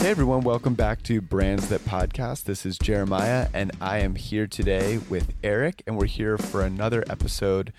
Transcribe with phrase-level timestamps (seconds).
[0.00, 2.44] Hey everyone, welcome back to Brands That Podcast.
[2.44, 7.04] This is Jeremiah, and I am here today with Eric, and we're here for another
[7.10, 7.74] episode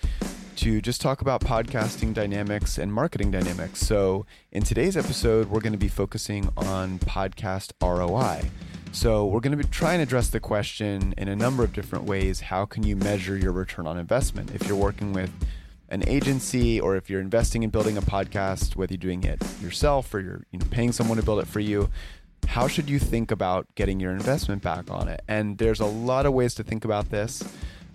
[0.58, 3.80] to just talk about podcasting dynamics and marketing dynamics.
[3.80, 8.52] So, in today's episode, we're going to be focusing on podcast ROI.
[8.92, 12.06] So, we're going to be trying to address the question in a number of different
[12.06, 12.40] ways.
[12.40, 14.54] How can you measure your return on investment?
[14.54, 15.32] If you're working with
[15.92, 20.12] an agency or if you're investing in building a podcast, whether you're doing it yourself
[20.14, 21.90] or you're you know, paying someone to build it for you,
[22.48, 25.22] how should you think about getting your investment back on it?
[25.28, 27.44] And there's a lot of ways to think about this.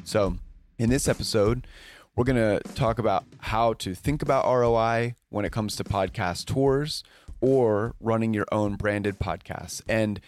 [0.05, 0.37] So,
[0.79, 1.67] in this episode,
[2.15, 6.45] we're going to talk about how to think about ROI when it comes to podcast
[6.45, 7.03] tours
[7.41, 9.83] or running your own branded podcasts.
[9.89, 10.21] And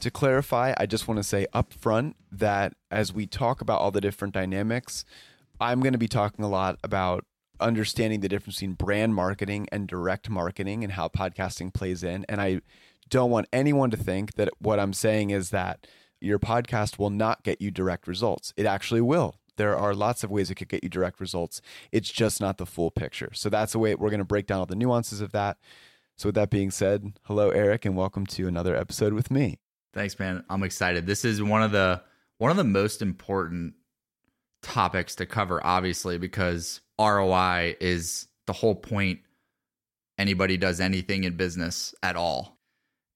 [0.00, 4.00] to clarify, I just want to say upfront that as we talk about all the
[4.00, 5.04] different dynamics,
[5.60, 7.24] I'm going to be talking a lot about
[7.60, 12.24] understanding the difference between brand marketing and direct marketing and how podcasting plays in.
[12.28, 12.60] And I
[13.08, 15.86] don't want anyone to think that what I'm saying is that
[16.20, 18.52] your podcast will not get you direct results.
[18.56, 19.36] It actually will.
[19.56, 21.60] There are lots of ways it could get you direct results.
[21.92, 23.30] It's just not the full picture.
[23.34, 25.58] So that's the way we're going to break down all the nuances of that.
[26.16, 29.58] So with that being said, hello Eric and welcome to another episode with me.
[29.92, 30.44] Thanks man.
[30.50, 31.06] I'm excited.
[31.06, 32.02] This is one of the
[32.38, 33.74] one of the most important
[34.64, 39.20] topics to cover, obviously, because ROI is the whole point
[40.18, 42.58] anybody does anything in business at all.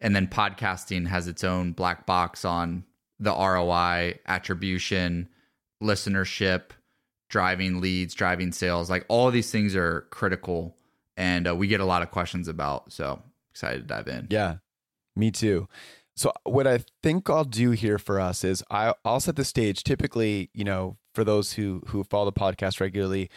[0.00, 2.84] And then podcasting has its own black box on
[3.18, 5.28] the ROI, attribution,
[5.82, 6.70] listenership,
[7.28, 8.88] driving leads, driving sales.
[8.88, 10.77] Like all these things are critical.
[11.16, 12.92] And uh, we get a lot of questions about.
[12.92, 14.28] So excited to dive in.
[14.30, 14.56] Yeah,
[15.16, 15.68] me too.
[16.14, 19.84] So what I think I'll do here for us is I, will set the stage.
[19.84, 23.28] Typically, you know, for those who who follow the podcast regularly,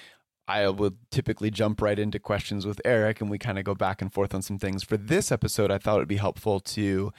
[0.48, 4.04] I would typically jump right into questions with Eric, and we kind of go back
[4.04, 4.84] and forth on some things.
[4.84, 7.12] For this episode, I thought it'd be helpful to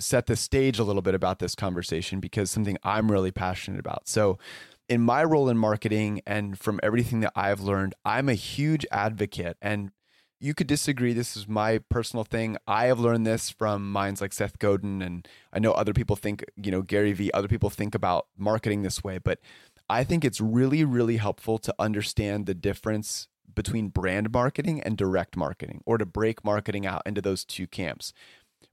[0.00, 4.08] set the stage a little bit about this conversation because something I'm really passionate about.
[4.08, 4.40] So,
[4.88, 9.56] in my role in marketing and from everything that I've learned, I'm a huge advocate
[9.62, 9.92] and
[10.40, 11.12] you could disagree.
[11.12, 12.56] This is my personal thing.
[12.66, 16.44] I have learned this from minds like Seth Godin, and I know other people think,
[16.56, 19.40] you know, Gary Vee, other people think about marketing this way, but
[19.88, 25.36] I think it's really, really helpful to understand the difference between brand marketing and direct
[25.36, 28.12] marketing, or to break marketing out into those two camps.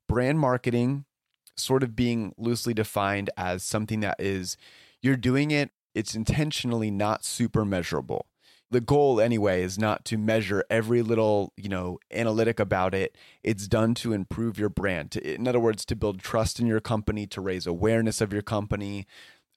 [0.07, 1.05] Brand marketing,
[1.55, 4.57] sort of being loosely defined as something that is,
[5.01, 8.27] you're doing it, it's intentionally not super measurable
[8.71, 13.67] the goal anyway is not to measure every little you know analytic about it it's
[13.67, 17.41] done to improve your brand in other words to build trust in your company to
[17.41, 19.05] raise awareness of your company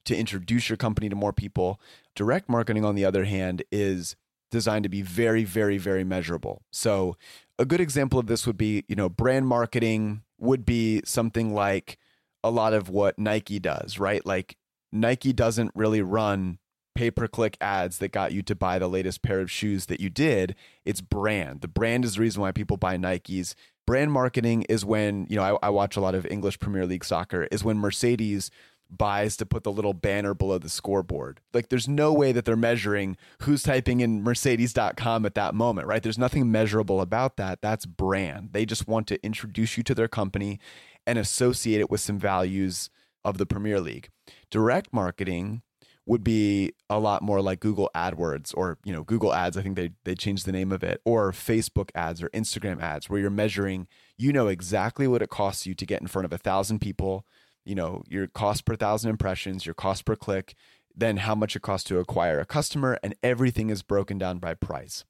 [0.04, 1.81] to introduce your company to more people
[2.14, 4.16] direct marketing on the other hand is
[4.50, 7.16] designed to be very very very measurable so
[7.59, 11.98] a good example of this would be you know brand marketing would be something like
[12.44, 14.56] a lot of what Nike does right like
[14.92, 16.58] Nike doesn't really run
[16.98, 20.00] pay per click ads that got you to buy the latest pair of shoes that
[20.00, 20.56] you did.
[20.84, 21.60] It's brand.
[21.60, 23.54] The brand is the reason why people buy Nikes.
[23.87, 27.04] Brand marketing is when, you know, I, I watch a lot of English Premier League
[27.04, 28.50] soccer, is when Mercedes
[28.91, 31.41] buys to put the little banner below the scoreboard.
[31.53, 36.03] Like there's no way that they're measuring who's typing in mercedes.com at that moment, right?
[36.03, 37.60] There's nothing measurable about that.
[37.60, 38.50] That's brand.
[38.53, 40.59] They just want to introduce you to their company
[41.06, 42.91] and associate it with some values
[43.25, 44.09] of the Premier League.
[44.50, 45.62] Direct marketing
[46.09, 49.59] would be a lot more like Google AdWords or you know Google Ads.
[49.59, 53.09] I think they they changed the name of it, or Facebook ads or Instagram ads,
[53.09, 53.87] where you're measuring.
[54.16, 57.25] You know exactly what it costs you to get in front of a thousand people.
[57.69, 60.55] You know your cost per thousand impressions, your cost per click,
[60.97, 64.55] then how much it costs to acquire a customer, and everything is broken down by
[64.55, 65.05] price.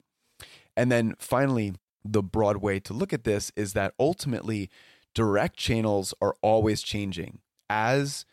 [0.77, 1.75] And then finally,
[2.05, 4.71] the broad way to look at this is that ultimately
[5.15, 8.25] direct channels are always changing as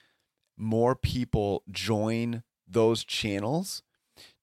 [0.58, 3.84] more people join those channels,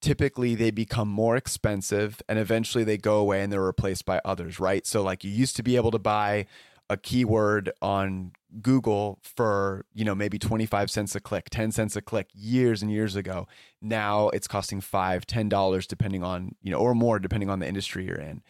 [0.01, 4.61] typically they become more expensive and eventually they go away and they're replaced by others,
[4.61, 4.87] right?
[4.87, 6.47] So, like, you used to be able to buy
[6.91, 12.03] a keyword on Google for, you know, maybe 25 cents a click, 10 cents a
[12.03, 13.47] click years and years ago.
[13.81, 17.69] Now it's costing five, ten dollars depending on, you know, or more depending on the
[17.69, 18.43] industry you're in.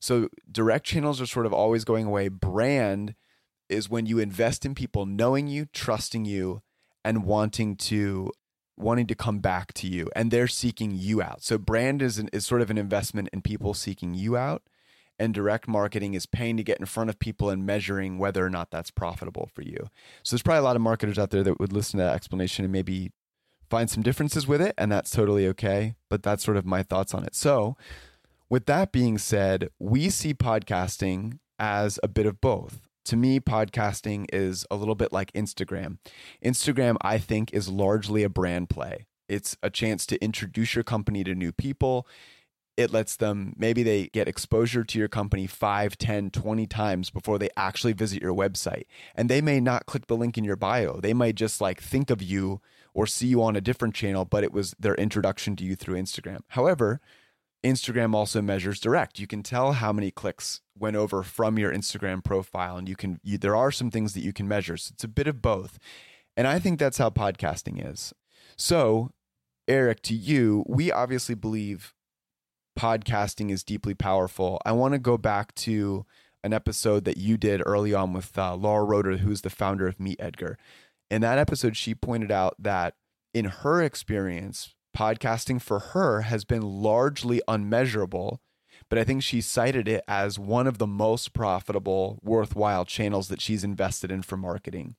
[0.00, 2.28] So direct channels are sort of always going away.
[2.28, 3.14] Brand
[3.68, 6.62] is when you invest in people knowing you, trusting you,
[7.04, 8.30] and wanting to
[8.76, 11.42] wanting to come back to you and they're seeking you out.
[11.42, 14.62] So brand is an, is sort of an investment in people seeking you out
[15.20, 18.50] and direct marketing is paying to get in front of people and measuring whether or
[18.50, 19.90] not that's profitable for you.
[20.22, 22.64] So there's probably a lot of marketers out there that would listen to that explanation
[22.64, 23.12] and maybe
[23.68, 27.14] find some differences with it and that's totally okay, but that's sort of my thoughts
[27.14, 27.36] on it.
[27.36, 27.76] So
[28.48, 32.80] with that being said, we see podcasting as a bit of both.
[33.04, 35.98] to me, podcasting is a little bit like Instagram.
[36.44, 39.06] Instagram, I think, is largely a brand play.
[39.28, 42.06] It's a chance to introduce your company to new people.
[42.80, 47.38] It lets them, maybe they get exposure to your company 5, 10, 20 times before
[47.38, 48.84] they actually visit your website.
[49.14, 51.00] And they may not click the link in your bio.
[51.00, 52.60] They might just like think of you
[52.94, 55.96] or see you on a different channel, but it was their introduction to you through
[55.96, 56.40] Instagram.
[56.48, 57.00] However,
[57.62, 59.18] Instagram also measures direct.
[59.18, 63.20] You can tell how many clicks went over from your Instagram profile, and you can.
[63.22, 64.76] You, there are some things that you can measure.
[64.76, 65.78] So it's a bit of both,
[66.36, 68.14] and I think that's how podcasting is.
[68.56, 69.10] So,
[69.68, 71.94] Eric, to you, we obviously believe
[72.78, 74.60] podcasting is deeply powerful.
[74.64, 76.06] I want to go back to
[76.42, 80.00] an episode that you did early on with uh, Laura Roeder, who's the founder of
[80.00, 80.56] Meet Edgar.
[81.10, 82.94] In that episode, she pointed out that
[83.34, 88.40] in her experience, podcasting for her has been largely unmeasurable,
[88.88, 93.40] but I think she cited it as one of the most profitable, worthwhile channels that
[93.40, 94.96] she's invested in for marketing.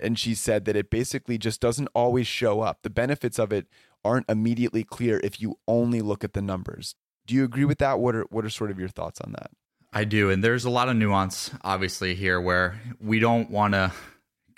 [0.00, 2.78] And she said that it basically just doesn't always show up.
[2.82, 3.66] The benefits of it
[4.04, 6.94] aren't immediately clear if you only look at the numbers.
[7.26, 8.00] Do you agree with that?
[8.00, 9.50] What are what are sort of your thoughts on that?
[9.92, 13.92] I do, and there's a lot of nuance obviously here where we don't want to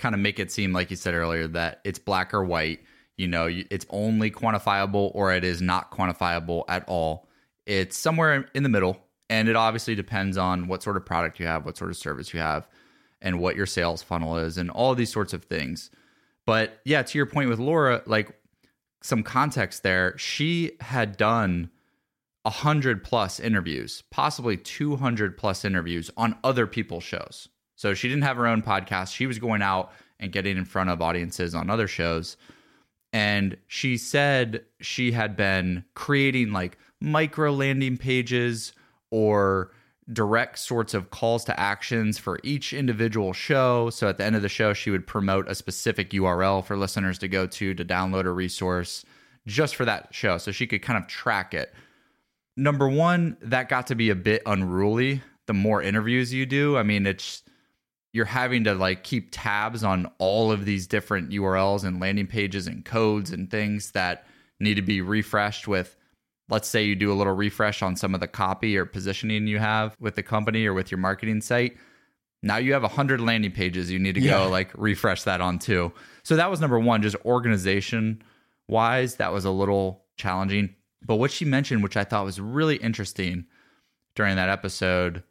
[0.03, 2.81] kind of make it seem like you said earlier that it's black or white
[3.17, 7.29] you know it's only quantifiable or it is not quantifiable at all
[7.67, 8.99] it's somewhere in the middle
[9.31, 12.35] and it obviously depends on what sort of product you have what sort of service
[12.35, 12.67] you have
[13.21, 15.89] and what your sales funnel is and all these sorts of things
[16.47, 18.37] but yeah to your point with laura like
[19.03, 21.71] some context there she had done
[22.43, 27.49] 100 plus interviews possibly 200 plus interviews on other people's shows.
[27.77, 29.15] So she didn't have her own podcast.
[29.15, 32.37] She was going out and getting in front of audiences on other shows.
[33.13, 38.73] And she said she had been creating like micro landing pages
[39.11, 39.73] or
[40.11, 43.91] direct sorts of calls to actions for each individual show.
[43.91, 47.19] So at the end of the show, she would promote a specific URL for listeners
[47.19, 49.05] to go to to download a resource
[49.47, 50.39] just for that show.
[50.39, 51.73] So she could kind of track it.
[52.57, 56.77] Number one, that got to be a bit unruly the more interviews you do.
[56.77, 57.43] I mean, it's
[58.13, 62.67] you're having to like keep tabs on all of these different URLs and landing pages
[62.67, 64.27] and codes and things that
[64.61, 65.97] need to be refreshed with
[66.49, 69.59] let's say you do a little refresh on some of the copy or positioning you
[69.59, 71.77] have with the company or with your marketing site
[72.43, 74.33] now you have 100 landing pages you need to yeah.
[74.33, 75.93] go like refresh that on too
[76.23, 78.23] so that was number one just organization
[78.69, 80.75] wise that was a little challenging
[81.05, 83.47] but what she mentioned which i thought was really interesting
[84.15, 85.23] during that episode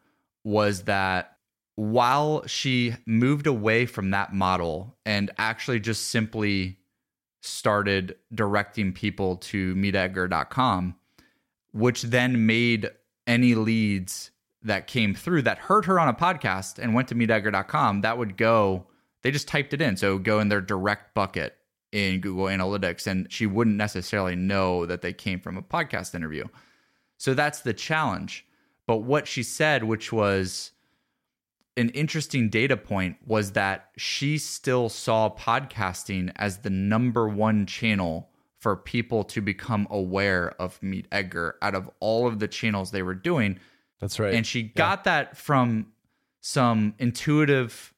[0.44, 1.38] was that
[1.76, 6.78] while she moved away from that model and actually just simply
[7.42, 10.96] started directing people to meetedgar.com,
[11.72, 12.90] which then made
[13.28, 14.32] any leads
[14.64, 18.38] that came through that heard her on a podcast and went to meetedgar.com, that would
[18.38, 18.86] go,
[19.22, 19.98] they just typed it in.
[19.98, 21.56] So go in their direct bucket
[21.92, 26.46] in Google Analytics, and she wouldn't necessarily know that they came from a podcast interview.
[27.18, 28.46] So that's the challenge.
[28.88, 30.72] But what she said, which was,
[31.78, 38.30] an interesting data point was that she still saw podcasting as the number one channel
[38.62, 43.02] for people to become aware of Meet Edgar out of all of the channels they
[43.02, 43.58] were doing.
[44.00, 44.36] That's right.
[44.36, 45.04] And she got yeah.
[45.06, 45.88] that from
[46.42, 47.92] some intuitive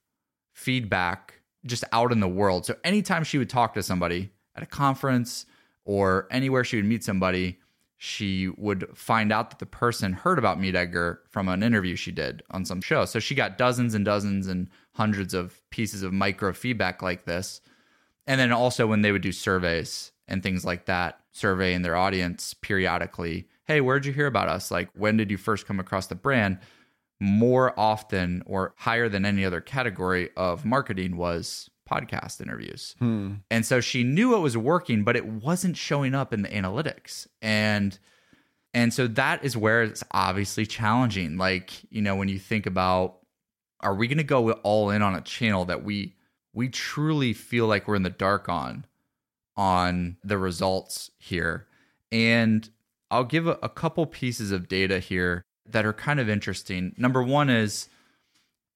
[0.53, 2.65] feedback just out in the world.
[2.65, 5.46] So anytime she would talk to somebody at a conference
[5.84, 7.60] or anywhere she would meet somebody,
[7.98, 12.13] she would find out that the person heard about Meet Edgar from an interview she
[12.13, 13.03] did on some show.
[13.03, 17.60] So she got dozens and dozens and hundreds of pieces of micro feedback like this.
[18.25, 22.53] And then also when they would do surveys and things like that, surveying their audience
[22.53, 24.72] periodically, hey, where'd you hear about us?
[24.72, 26.60] Like, when did you first come across the brand?
[27.20, 32.96] More often or higher than any other category of marketing was podcast interviews.
[33.00, 33.36] Hmm.
[33.51, 37.27] And so she knew it was working, but it wasn't showing up in the analytics.
[37.42, 37.98] And
[38.74, 41.38] and so that is where it's obviously challenging.
[41.38, 43.20] Like, you know, when you think about
[43.80, 46.15] are we going to go all in on a channel that we
[46.53, 48.86] we truly feel like we're in the dark on
[49.55, 51.67] on the results here.
[52.12, 52.69] And
[53.12, 56.93] I'll give a, a couple pieces of data here that are kind of interesting.
[56.98, 57.88] Number 1 is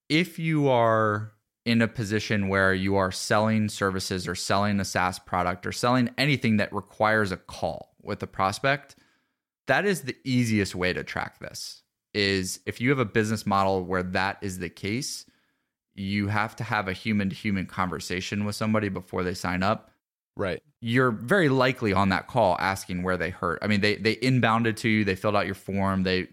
[0.10, 1.34] if you are
[1.65, 6.10] in a position where you are selling services or selling a SaaS product or selling
[6.17, 8.96] anything that requires a call with a prospect,
[9.67, 11.84] that is the easiest way to track this.
[12.13, 15.25] Is if you have a business model where that is the case,
[15.93, 19.91] you have to have a human to human conversation with somebody before they sign up.
[20.36, 20.63] Right.
[20.79, 23.60] You're very likely on that call asking where they hurt.
[23.62, 26.27] I mean, they they inbounded to you, they filled out your form, they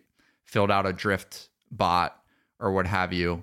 [0.44, 2.20] filled out a drift bot
[2.60, 3.42] or what have you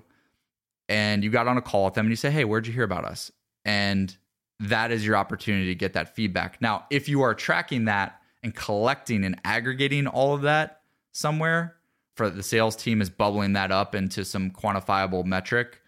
[0.92, 2.84] and you got on a call with them and you say, Hey, where'd you hear
[2.84, 3.32] about us?
[3.64, 4.14] And
[4.60, 6.60] that is your opportunity to get that feedback.
[6.60, 10.82] Now, if you are tracking that and collecting and aggregating all of that
[11.12, 11.76] somewhere
[12.14, 15.80] for the sales team is bubbling that up into some quantifiable metric,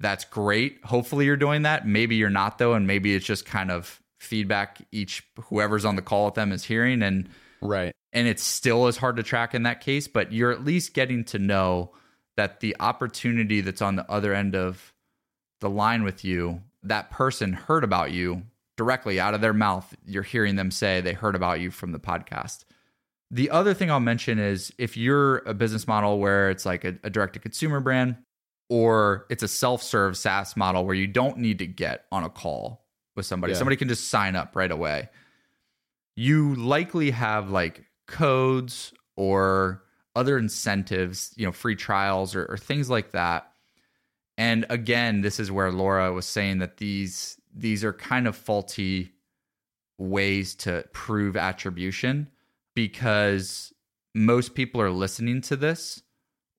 [0.00, 0.84] that's great.
[0.84, 1.86] Hopefully you're doing that.
[1.86, 6.02] Maybe you're not though, and maybe it's just kind of feedback each whoever's on the
[6.02, 7.28] call with them is hearing and
[7.60, 7.94] right.
[8.12, 11.24] And it's still as hard to track in that case, but you're at least getting
[11.26, 11.92] to know
[12.36, 14.92] that the opportunity that's on the other end of
[15.60, 18.42] the line with you, that person heard about you
[18.76, 19.94] directly out of their mouth.
[20.04, 22.64] You're hearing them say they heard about you from the podcast.
[23.30, 26.96] The other thing I'll mention is if you're a business model where it's like a,
[27.04, 28.16] a direct to consumer brand
[28.68, 32.30] or it's a self serve SaaS model where you don't need to get on a
[32.30, 32.86] call
[33.16, 33.58] with somebody, yeah.
[33.58, 35.08] somebody can just sign up right away.
[36.16, 39.82] You likely have like codes or
[40.14, 43.52] other incentives, you know, free trials or, or things like that.
[44.36, 49.12] And again, this is where Laura was saying that these these are kind of faulty
[49.98, 52.28] ways to prove attribution
[52.74, 53.72] because
[54.14, 56.02] most people are listening to this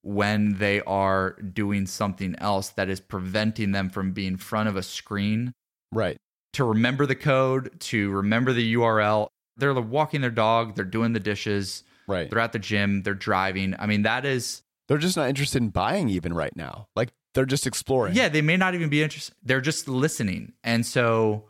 [0.03, 4.75] when they are doing something else that is preventing them from being in front of
[4.75, 5.53] a screen.
[5.91, 6.17] Right.
[6.53, 9.29] To remember the code, to remember the URL.
[9.57, 12.29] They're walking their dog, they're doing the dishes, Right.
[12.29, 13.75] They're at the gym, they're driving.
[13.79, 16.87] I mean, that is They're just not interested in buying even right now.
[16.95, 18.15] Like they're just exploring.
[18.15, 19.35] Yeah, they may not even be interested.
[19.43, 20.53] They're just listening.
[20.63, 21.45] And so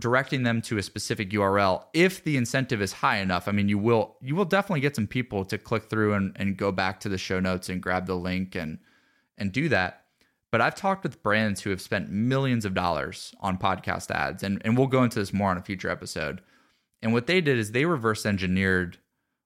[0.00, 3.78] directing them to a specific URL, if the incentive is high enough, I mean you
[3.78, 7.08] will you will definitely get some people to click through and, and go back to
[7.08, 8.78] the show notes and grab the link and
[9.38, 10.01] and do that.
[10.52, 14.60] But I've talked with brands who have spent millions of dollars on podcast ads, and,
[14.64, 16.42] and we'll go into this more on a future episode.
[17.00, 18.98] And what they did is they reverse engineered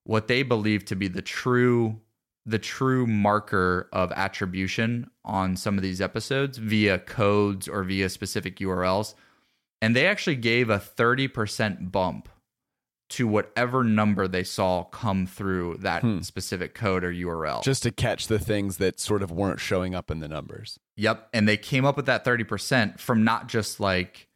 [0.02, 2.00] what they believe to be the true
[2.48, 8.58] the true marker of attribution on some of these episodes via codes or via specific
[8.58, 9.14] URLs.
[9.82, 12.28] And they actually gave a 30% bump
[13.08, 16.20] to whatever number they saw come through that hmm.
[16.20, 17.62] specific code or URL.
[17.62, 20.78] Just to catch the things that sort of weren't showing up in the numbers.
[20.96, 21.28] Yep.
[21.32, 24.26] And they came up with that 30% from not just like,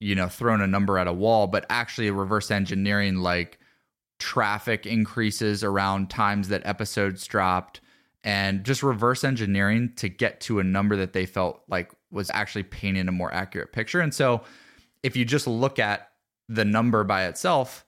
[0.00, 3.58] you know, throwing a number at a wall, but actually reverse engineering like,
[4.18, 7.80] traffic increases around times that episodes dropped
[8.24, 12.62] and just reverse engineering to get to a number that they felt like was actually
[12.62, 14.00] painting a more accurate picture.
[14.00, 14.42] And so
[15.02, 16.10] if you just look at
[16.48, 17.85] the number by itself,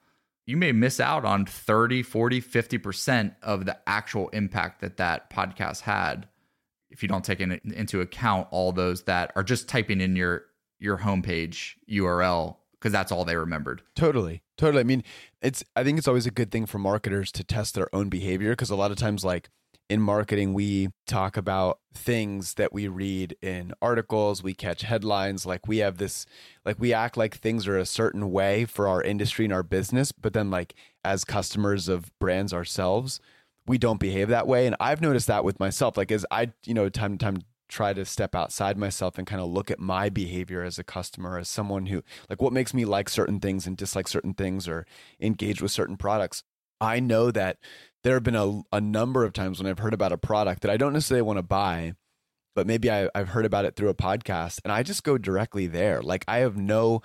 [0.48, 5.82] you may miss out on 30, 40, 50% of the actual impact that that podcast
[5.82, 6.26] had
[6.90, 10.46] if you don't take in, into account all those that are just typing in your
[10.78, 13.82] your homepage URL because that's all they remembered.
[13.94, 14.42] Totally.
[14.56, 14.80] Totally.
[14.80, 15.04] I mean,
[15.42, 18.52] it's I think it's always a good thing for marketers to test their own behavior
[18.52, 19.50] because a lot of times like
[19.88, 25.66] in marketing we talk about things that we read in articles, we catch headlines, like
[25.66, 26.26] we have this
[26.64, 30.12] like we act like things are a certain way for our industry and our business,
[30.12, 33.20] but then like as customers of brands ourselves,
[33.66, 36.74] we don't behave that way and I've noticed that with myself like as I, you
[36.74, 40.08] know, time to time try to step outside myself and kind of look at my
[40.08, 43.76] behavior as a customer, as someone who, like, what makes me like certain things and
[43.76, 44.86] dislike certain things or
[45.20, 46.42] engage with certain products.
[46.80, 47.58] I know that
[48.08, 50.70] there have been a, a number of times when I've heard about a product that
[50.70, 51.92] I don't necessarily want to buy,
[52.56, 55.66] but maybe I, I've heard about it through a podcast and I just go directly
[55.66, 56.00] there.
[56.00, 57.02] Like, I have no,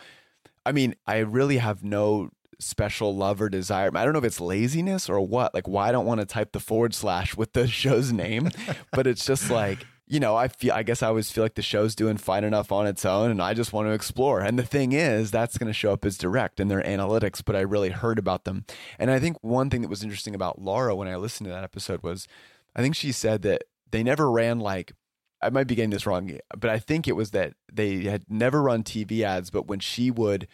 [0.65, 3.91] I mean, I really have no special love or desire.
[3.93, 5.53] I don't know if it's laziness or what.
[5.53, 8.49] Like, why I don't want to type the forward slash with the show's name,
[8.93, 11.63] but it's just like you know, I feel I guess I always feel like the
[11.63, 14.41] show's doing fine enough on its own and I just want to explore.
[14.41, 17.55] And the thing is, that's going to show up as direct in their analytics, but
[17.55, 18.65] I really heard about them.
[18.99, 21.63] And I think one thing that was interesting about Laura when I listened to that
[21.63, 22.27] episode was
[22.75, 24.93] I think she said that they never ran like
[25.41, 28.61] I might be getting this wrong, but I think it was that they had never
[28.61, 30.47] run TV ads, but when she would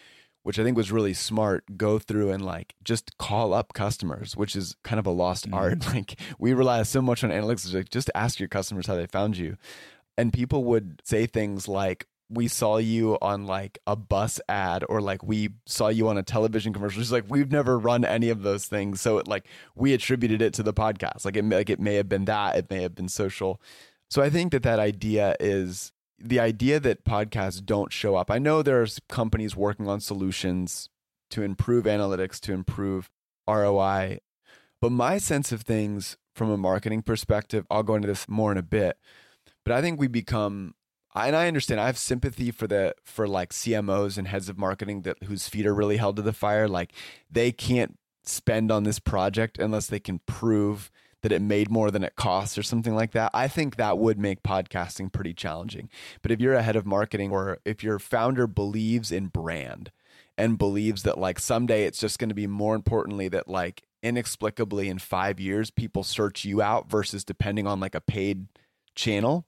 [0.49, 4.55] which I think was really smart, go through and like just call up customers, which
[4.55, 5.53] is kind of a lost mm-hmm.
[5.53, 5.85] art.
[5.93, 9.37] Like we rely so much on analytics, like just ask your customers how they found
[9.37, 9.57] you.
[10.17, 15.01] And people would say things like, we saw you on like a bus ad or
[15.01, 16.99] like we saw you on a television commercial.
[16.99, 19.01] It's like we've never run any of those things.
[19.01, 21.25] So it, like we attributed it to the podcast.
[21.25, 23.61] Like it, like it may have been that, it may have been social.
[24.09, 25.91] So I think that that idea is
[26.21, 28.29] the idea that podcasts don't show up.
[28.29, 30.89] I know there's companies working on solutions
[31.31, 33.09] to improve analytics, to improve
[33.47, 34.19] ROI.
[34.81, 38.57] But my sense of things from a marketing perspective, I'll go into this more in
[38.57, 38.97] a bit.
[39.65, 40.75] But I think we become
[41.15, 45.01] and I understand I have sympathy for the for like CMOs and heads of marketing
[45.01, 46.67] that whose feet are really held to the fire.
[46.67, 46.93] Like
[47.29, 52.03] they can't spend on this project unless they can prove that it made more than
[52.03, 55.89] it costs or something like that, I think that would make podcasting pretty challenging.
[56.21, 59.91] But if you're a head of marketing or if your founder believes in brand
[60.37, 64.87] and believes that like someday it's just going to be more importantly that like inexplicably
[64.87, 68.47] in 5 years people search you out versus depending on like a paid
[68.95, 69.45] channel,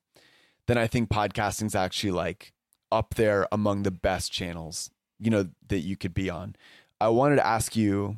[0.68, 2.52] then I think podcasting's actually like
[2.92, 6.56] up there among the best channels, you know, that you could be on.
[7.00, 8.18] I wanted to ask you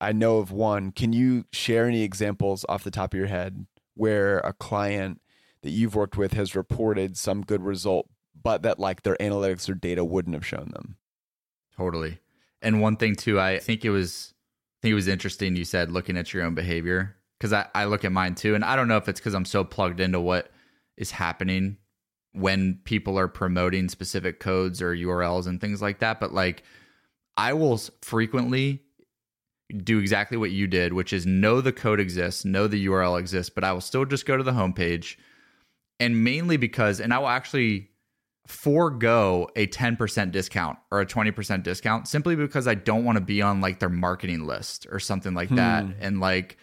[0.00, 0.92] I know of one.
[0.92, 5.20] Can you share any examples off the top of your head where a client
[5.62, 8.08] that you've worked with has reported some good result,
[8.40, 10.96] but that like their analytics or data wouldn't have shown them?
[11.76, 12.20] Totally.
[12.62, 15.90] And one thing too, I think it was I think it was interesting you said
[15.90, 17.16] looking at your own behavior.
[17.40, 18.54] Cause I, I look at mine too.
[18.56, 20.50] And I don't know if it's because I'm so plugged into what
[20.96, 21.76] is happening
[22.32, 26.18] when people are promoting specific codes or URLs and things like that.
[26.18, 26.64] But like
[27.36, 28.82] I will frequently
[29.76, 33.50] do exactly what you did, which is know the code exists, know the URL exists,
[33.50, 35.16] but I will still just go to the homepage.
[36.00, 37.90] And mainly because, and I will actually
[38.46, 43.42] forego a 10% discount or a 20% discount simply because I don't want to be
[43.42, 45.56] on like their marketing list or something like hmm.
[45.56, 45.84] that.
[46.00, 46.56] And like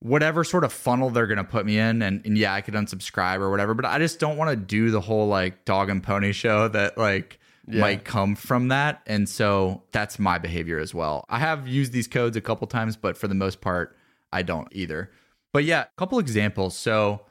[0.00, 2.02] whatever sort of funnel they're going to put me in.
[2.02, 4.92] And, and yeah, I could unsubscribe or whatever, but I just don't want to do
[4.92, 7.40] the whole like dog and pony show that like,
[7.70, 7.80] yeah.
[7.80, 9.02] might come from that.
[9.06, 11.24] And so that's my behavior as well.
[11.28, 13.96] I have used these codes a couple times, but for the most part,
[14.32, 15.10] I don't either.
[15.52, 16.76] But yeah, a couple examples.
[16.76, 17.22] So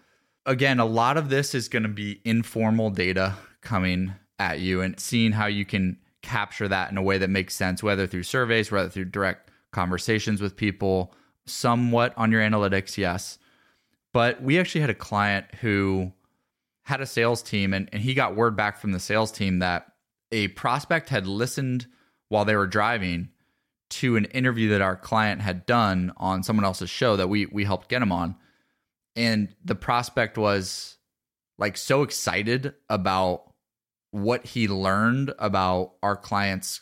[0.45, 4.99] again, a lot of this is going to be informal data coming at you and
[4.99, 8.71] seeing how you can capture that in a way that makes sense, whether through surveys,
[8.71, 11.13] whether through direct conversations with people,
[11.45, 13.37] somewhat on your analytics, yes.
[14.13, 16.11] But we actually had a client who
[16.83, 19.91] had a sales team and, and he got word back from the sales team that
[20.31, 21.87] a prospect had listened
[22.29, 23.29] while they were driving
[23.89, 27.63] to an interview that our client had done on someone else's show that we we
[27.63, 28.35] helped get him on.
[29.15, 30.97] And the prospect was
[31.57, 33.53] like so excited about
[34.11, 36.81] what he learned about our client's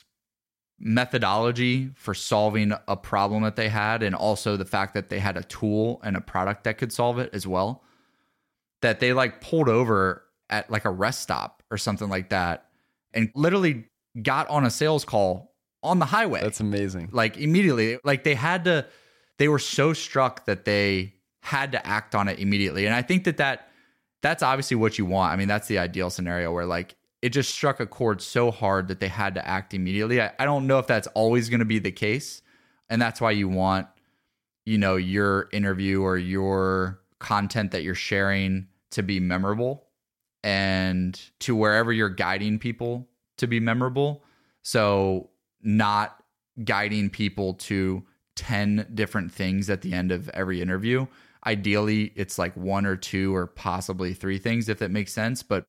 [0.79, 5.37] methodology for solving a problem that they had and also the fact that they had
[5.37, 7.81] a tool and a product that could solve it as well
[8.81, 12.64] that they like pulled over at like a rest stop or something like that
[13.15, 13.85] and literally
[14.21, 16.41] got on a sales call on the highway.
[16.41, 17.09] That's amazing.
[17.11, 18.85] Like immediately, like they had to,
[19.37, 22.85] they were so struck that they had to act on it immediately.
[22.85, 23.69] And I think that that
[24.21, 25.33] that's obviously what you want.
[25.33, 28.87] I mean, that's the ideal scenario where like it just struck a chord so hard
[28.87, 30.21] that they had to act immediately.
[30.21, 32.41] I, I don't know if that's always going to be the case.
[32.89, 33.87] And that's why you want,
[34.65, 39.84] you know, your interview or your content that you're sharing to be memorable
[40.45, 44.23] and to wherever you're guiding people to be memorable.
[44.61, 45.31] So,
[45.61, 46.23] not
[46.63, 48.05] guiding people to
[48.35, 51.07] 10 different things at the end of every interview.
[51.45, 55.41] Ideally, it's like one or two or possibly three things if it makes sense.
[55.41, 55.65] But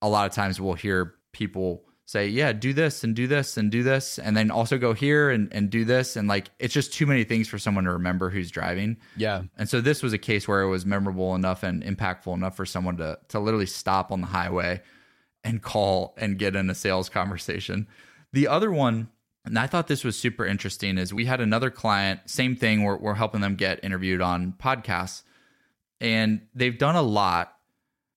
[0.00, 3.70] a lot of times we'll hear people say, yeah, do this and do this and
[3.70, 6.16] do this, and then also go here and, and do this.
[6.16, 8.98] And like, it's just too many things for someone to remember who's driving.
[9.16, 9.44] Yeah.
[9.56, 12.66] And so this was a case where it was memorable enough and impactful enough for
[12.66, 14.82] someone to, to literally stop on the highway
[15.42, 17.86] and call and get in a sales conversation.
[18.32, 19.08] The other one,
[19.46, 22.96] and I thought this was super interesting, is we had another client, same thing, we're,
[22.96, 25.22] we're helping them get interviewed on podcasts.
[26.00, 27.54] And they've done a lot.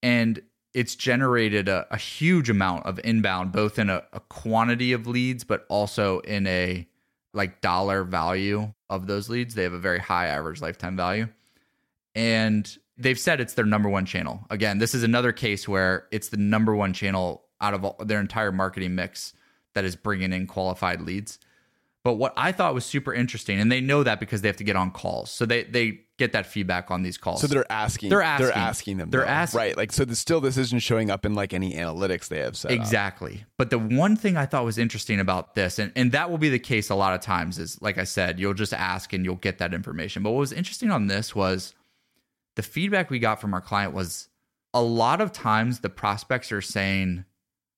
[0.03, 0.41] And
[0.77, 5.43] it's generated a, a, huge amount of inbound, both in a, a, quantity of leads,
[5.43, 6.87] but also in a
[7.33, 9.55] like dollar value of those leads.
[9.55, 11.29] They have a very high average lifetime value.
[12.13, 14.45] And they've said it's their number one channel.
[14.51, 18.19] Again, this is another case where it's the number one channel out of all, their
[18.19, 19.33] entire marketing mix
[19.73, 21.39] that is bringing in qualified leads.
[22.03, 24.63] But what I thought was super interesting, and they know that because they have to
[24.63, 25.31] get on calls.
[25.31, 27.41] So they they get that feedback on these calls.
[27.41, 28.09] So they're asking.
[28.09, 28.47] They're asking.
[28.47, 29.09] They're asking them.
[29.09, 29.27] They're though.
[29.27, 29.57] asking.
[29.57, 29.77] Right.
[29.77, 30.05] Like so.
[30.05, 32.71] The, still, this isn't showing up in like any analytics they have set.
[32.71, 33.35] Exactly.
[33.35, 33.51] Up.
[33.57, 36.49] But the one thing I thought was interesting about this, and and that will be
[36.49, 39.35] the case a lot of times, is like I said, you'll just ask and you'll
[39.35, 40.23] get that information.
[40.23, 41.73] But what was interesting on this was
[42.55, 44.27] the feedback we got from our client was
[44.73, 47.25] a lot of times the prospects are saying,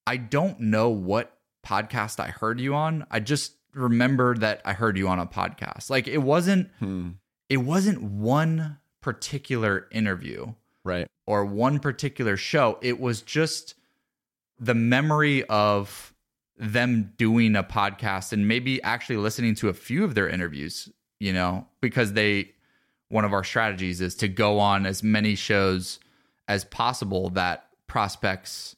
[0.07, 3.05] "I don't know what podcast I heard you on.
[3.11, 5.89] I just remember that I heard you on a podcast.
[5.89, 7.09] Like it wasn't hmm.
[7.49, 10.53] It wasn't one particular interview.
[10.83, 11.07] Right.
[11.27, 12.77] Or one particular show.
[12.81, 13.75] It was just
[14.59, 16.13] the memory of
[16.57, 21.33] them doing a podcast and maybe actually listening to a few of their interviews, you
[21.33, 22.51] know, because they
[23.09, 25.99] one of our strategies is to go on as many shows
[26.47, 28.75] as possible that prospects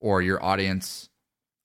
[0.00, 1.10] or your audience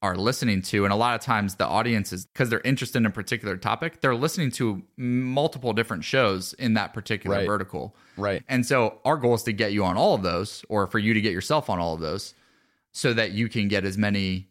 [0.01, 0.85] are listening to.
[0.85, 3.99] And a lot of times the audience is because they're interested in a particular topic,
[4.01, 7.47] they're listening to multiple different shows in that particular Right.
[7.47, 7.95] vertical.
[8.15, 8.43] Right.
[8.47, 11.13] And so our goal is to get you on all of those, or for you
[11.13, 12.33] to get yourself on all of those,
[12.93, 14.47] so that you can get as many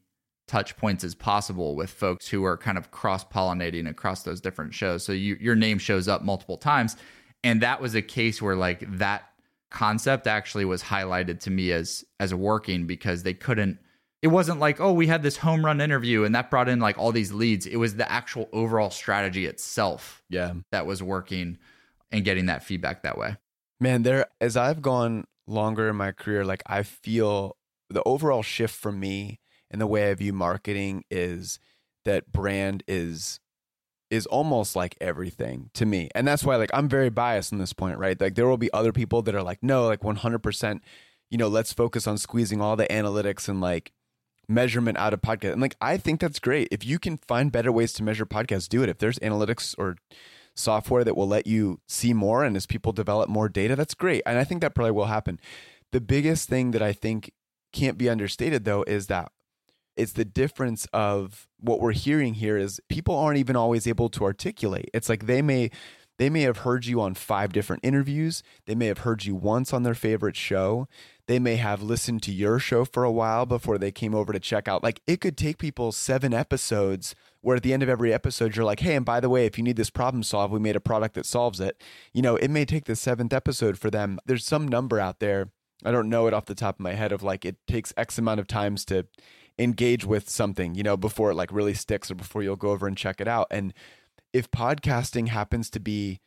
[0.47, 4.73] touch points as possible with folks who are kind of cross pollinating across those different
[4.75, 5.05] shows.
[5.05, 6.97] So you, your name shows up multiple times.
[7.45, 9.25] And that was a case where like that
[9.71, 13.79] concept actually was highlighted to me as as working because they couldn't
[14.23, 16.99] it wasn't like oh we had this home run interview and that brought in like
[16.99, 20.55] all these leads it was the actual overall strategy itself Yeah.
[20.73, 21.59] that was working
[22.11, 23.37] and getting that feedback that way
[23.81, 27.57] Man, there as I've gone longer in my career, like I feel
[27.89, 29.39] the overall shift for me
[29.71, 31.61] and the way I view marketing is
[32.05, 33.39] that brand is
[34.11, 36.09] is almost like everything to me.
[36.15, 38.21] And that's why like I'm very biased on this point, right?
[38.21, 40.81] Like there will be other people that are like, no, like 100%,
[41.31, 43.93] you know, let's focus on squeezing all the analytics and like
[44.49, 45.53] measurement out of podcast.
[45.53, 46.69] And like I think that's great.
[46.71, 48.89] If you can find better ways to measure podcasts, do it.
[48.89, 49.97] If there's analytics or
[50.55, 54.23] software that will let you see more and as people develop more data, that's great.
[54.27, 55.39] And I think that probably will happen.
[55.93, 57.33] The biggest thing that I think
[57.73, 59.31] can't be understated though is that
[59.97, 64.25] it's the difference of what we're hearing here is people aren't even always able to
[64.25, 64.89] articulate.
[64.95, 65.71] It's like they may
[66.19, 68.43] they may have heard you on five different interviews.
[68.67, 70.89] They may have heard you once on their favorite show.
[71.29, 74.41] They may have listened to your show for a while before they came over to
[74.41, 74.83] check out.
[74.83, 78.64] Like it could take people seven episodes where at the end of every episode, you're
[78.64, 80.81] like, hey, and by the way, if you need this problem solved, we made a
[80.81, 81.83] product that solves it.
[82.14, 84.19] You know, it may take the seventh episode for them.
[84.25, 85.51] There's some number out there.
[85.85, 88.17] I don't know it off the top of my head of like it takes X
[88.17, 89.07] amount of times to
[89.59, 92.87] engage with something, you know, before it like really sticks or before you'll go over
[92.87, 93.49] and check it out.
[93.51, 93.75] And
[94.33, 96.21] if podcasting happens to be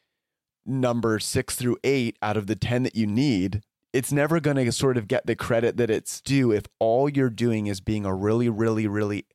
[0.64, 4.72] number six through eight out of the 10 that you need, it's never going to
[4.72, 8.14] sort of get the credit that it's due if all you're doing is being a
[8.14, 9.26] really, really, really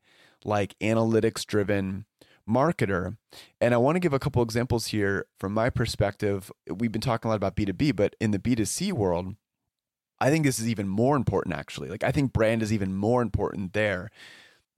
[0.45, 2.07] like analytics driven
[2.49, 3.17] marketer.
[3.61, 6.51] And I want to give a couple examples here from my perspective.
[6.69, 9.35] We've been talking a lot about B2B, but in the B2C world,
[10.19, 11.89] I think this is even more important actually.
[11.89, 14.11] Like I think brand is even more important there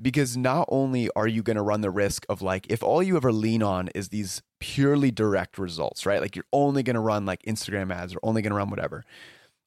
[0.00, 3.16] because not only are you going to run the risk of like if all you
[3.16, 6.20] ever lean on is these purely direct results, right?
[6.20, 9.04] Like you're only going to run like Instagram ads or only going to run whatever.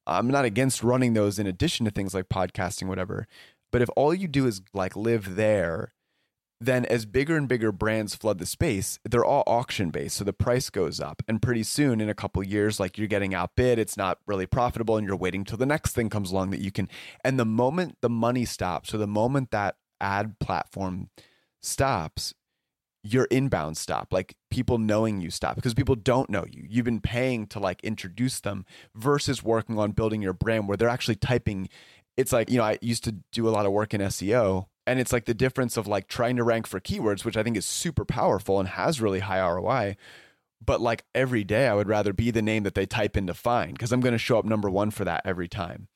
[0.06, 3.26] I'm not against running those in addition to things like podcasting whatever.
[3.70, 5.94] But if all you do is like live there,
[6.60, 10.16] then as bigger and bigger brands flood the space, they're all auction based.
[10.16, 11.22] So the price goes up.
[11.26, 14.96] And pretty soon, in a couple years, like you're getting outbid, it's not really profitable,
[14.96, 16.88] and you're waiting till the next thing comes along that you can.
[17.24, 21.10] And the moment the money stops, so the moment that ad platform
[21.60, 22.34] stops,
[23.04, 26.64] your inbound stop, like people knowing you stop because people don't know you.
[26.68, 30.88] You've been paying to like introduce them versus working on building your brand where they're
[30.88, 31.68] actually typing.
[32.16, 35.00] It's like, you know, I used to do a lot of work in SEO and
[35.00, 37.66] it's like the difference of like trying to rank for keywords, which I think is
[37.66, 39.96] super powerful and has really high ROI.
[40.64, 43.34] But like every day, I would rather be the name that they type in to
[43.34, 45.88] find because I'm going to show up number one for that every time.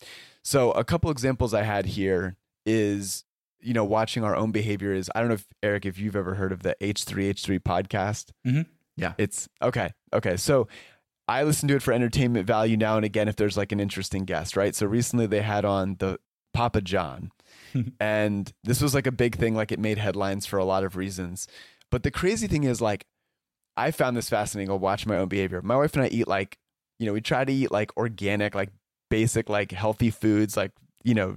[0.43, 3.25] So, a couple examples I had here is,
[3.67, 6.35] you know, watching our own behavior is I don't know if Eric, if you've ever
[6.35, 8.31] heard of the H3H3 podcast.
[8.47, 8.67] Mhm.
[8.97, 9.13] Yeah.
[9.19, 9.91] It's okay.
[10.15, 10.37] Okay.
[10.37, 10.69] So,
[11.29, 14.25] I listen to it for entertainment value now and again if there's like an interesting
[14.25, 14.75] guest, right?
[14.75, 16.19] So, recently they had on the
[16.55, 17.33] Papa John
[18.01, 20.97] and this was like a big thing like it made headlines for a lot of
[20.97, 21.47] reasons
[21.91, 23.05] but the crazy thing is like
[23.77, 26.57] i found this fascinating i'll watch my own behavior my wife and i eat like
[26.99, 28.71] you know we try to eat like organic like
[29.11, 30.73] basic like healthy foods like
[31.05, 31.37] you know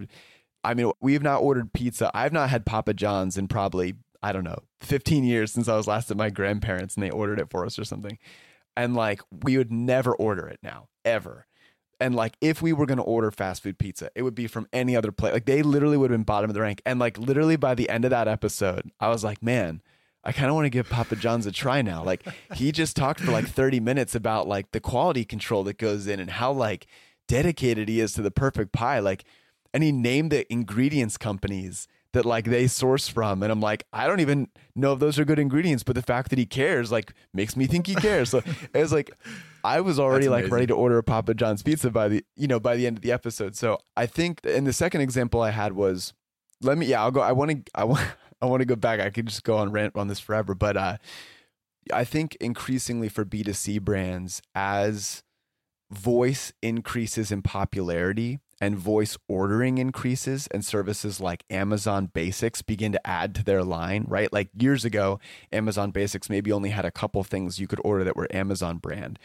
[0.64, 2.12] i mean we have not ordered pizza.
[2.14, 5.88] I've not had papa john's in probably i don't know 15 years since i was
[5.88, 8.18] last at my grandparents and they ordered it for us or something.
[8.78, 11.48] And like we would never order it now ever.
[12.00, 14.68] And like if we were going to order fast food pizza it would be from
[14.72, 16.82] any other place like they literally would have been bottom of the rank.
[16.86, 19.82] And like literally by the end of that episode i was like man
[20.24, 22.04] i kind of want to give papa john's a try now.
[22.04, 26.08] Like he just talked for like 30 minutes about like the quality control that goes
[26.08, 26.88] in and how like
[27.28, 29.00] dedicated he is to the perfect pie.
[29.00, 29.24] Like
[29.74, 33.44] and he named the ingredients companies that like they source from.
[33.44, 36.30] And i'm like i don't even know if those are good ingredients but the fact
[36.32, 38.30] that he cares like makes me think he cares.
[38.30, 38.40] So
[38.74, 39.12] it was like
[39.64, 40.54] i was already That's like amazing.
[40.54, 43.04] ready to order a papa john's pizza by the you know by the end of
[43.04, 43.56] the episode.
[43.56, 46.14] So i think and the second example i had was
[46.62, 48.02] let me yeah i'll go i want to i want
[48.42, 49.00] i want to go back.
[49.00, 50.98] I could just go on rant on this forever but uh
[51.94, 55.24] i think increasingly for b2c brands as
[55.92, 63.08] voice increases in popularity and voice ordering increases and services like Amazon Basics begin to
[63.08, 64.32] add to their line, right?
[64.34, 65.20] Like years ago,
[65.52, 69.18] Amazon Basics maybe only had a couple things you could order that were Amazon brand.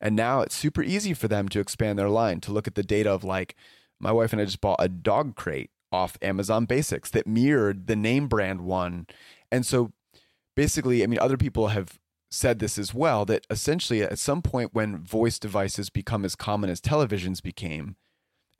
[0.00, 2.82] And now it's super easy for them to expand their line to look at the
[2.82, 3.54] data of like
[4.00, 7.96] my wife and I just bought a dog crate off Amazon Basics that mirrored the
[7.96, 9.06] name brand one.
[9.50, 9.92] And so
[10.56, 11.98] basically, I mean, other people have
[12.30, 16.70] said this as well that essentially at some point when voice devices become as common
[16.70, 17.96] as televisions became,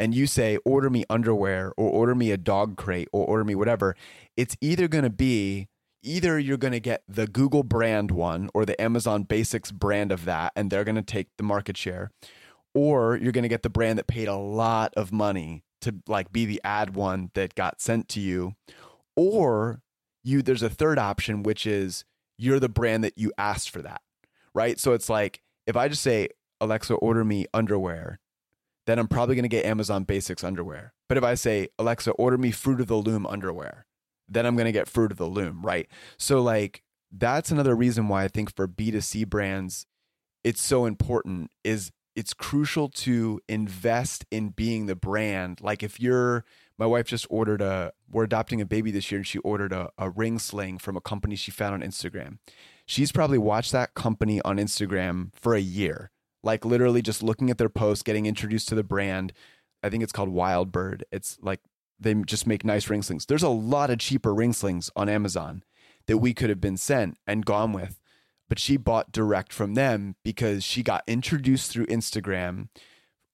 [0.03, 3.55] and you say, order me underwear or order me a dog crate or order me
[3.55, 3.95] whatever,
[4.37, 5.69] it's either going to be
[6.03, 10.25] either you're going to get the Google brand one or the Amazon Basics brand of
[10.25, 12.11] that, and they're going to take the market share,
[12.75, 16.33] or you're going to get the brand that paid a lot of money to like
[16.33, 18.55] be the ad one that got sent to you,
[19.15, 19.83] or
[20.25, 22.05] you there's a third option which is
[22.38, 24.01] you're the brand that you asked for that,
[24.53, 24.81] right?
[24.81, 28.19] So it's like if I just say Alexa, order me underwear,
[28.87, 30.92] then I'm probably going to get Amazon Basics underwear.
[31.09, 33.87] But if I say Alexa, order me Fruit of the Loom underwear,
[34.29, 35.88] then I'm going to get Fruit of the Loom, right?
[36.16, 39.87] So like that's another reason why I think for B2C brands
[40.45, 45.61] it's so important is it's crucial to invest in being the brand.
[45.61, 46.45] Like if you're
[46.79, 49.90] my wife just ordered a we're adopting a baby this year and she ordered a,
[49.99, 52.38] a ring sling from a company she found on Instagram.
[52.87, 56.11] She's probably watched that company on Instagram for a year.
[56.42, 59.33] Like literally just looking at their posts, getting introduced to the brand.
[59.83, 61.05] I think it's called Wild Bird.
[61.12, 61.61] It's like
[61.98, 63.26] they just make nice ring slings.
[63.26, 65.62] There's a lot of cheaper ring slings on Amazon
[66.07, 68.00] that we could have been sent and gone with
[68.52, 72.68] but she bought direct from them because she got introduced through Instagram,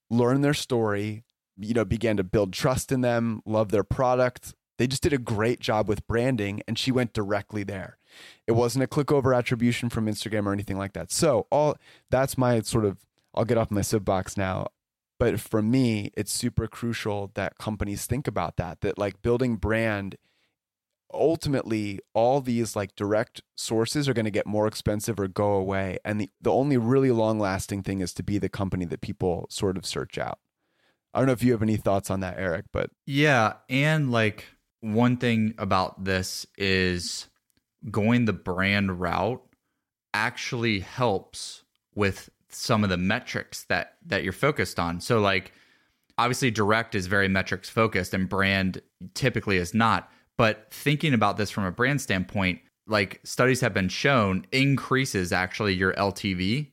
[0.08, 1.24] learned their story,
[1.56, 4.54] you know, began to build trust in them, love their product.
[4.78, 7.97] They just did a great job with branding and she went directly there.
[8.46, 11.12] It wasn't a click over attribution from Instagram or anything like that.
[11.12, 11.76] So, all
[12.10, 12.98] that's my sort of
[13.34, 14.68] I'll get off my soapbox now.
[15.18, 20.16] But for me, it's super crucial that companies think about that that like building brand
[21.12, 25.98] ultimately all these like direct sources are going to get more expensive or go away
[26.04, 29.46] and the, the only really long lasting thing is to be the company that people
[29.48, 30.38] sort of search out
[31.14, 34.44] i don't know if you have any thoughts on that eric but yeah and like
[34.80, 37.27] one thing about this is
[37.90, 39.42] going the brand route
[40.14, 41.62] actually helps
[41.94, 45.00] with some of the metrics that that you're focused on.
[45.00, 45.52] So like
[46.16, 48.82] obviously direct is very metrics focused and brand
[49.14, 53.88] typically is not but thinking about this from a brand standpoint, like studies have been
[53.88, 56.68] shown increases actually your LTV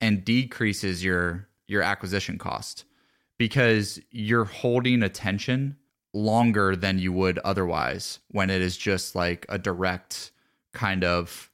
[0.00, 2.84] and decreases your your acquisition cost
[3.38, 5.76] because you're holding attention
[6.12, 10.32] longer than you would otherwise when it is just like a direct
[10.72, 11.50] kind of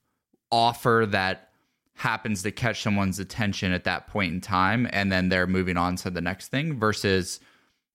[0.50, 1.50] offer that
[1.94, 5.96] happens to catch someone's attention at that point in time and then they're moving on
[5.96, 7.40] to the next thing versus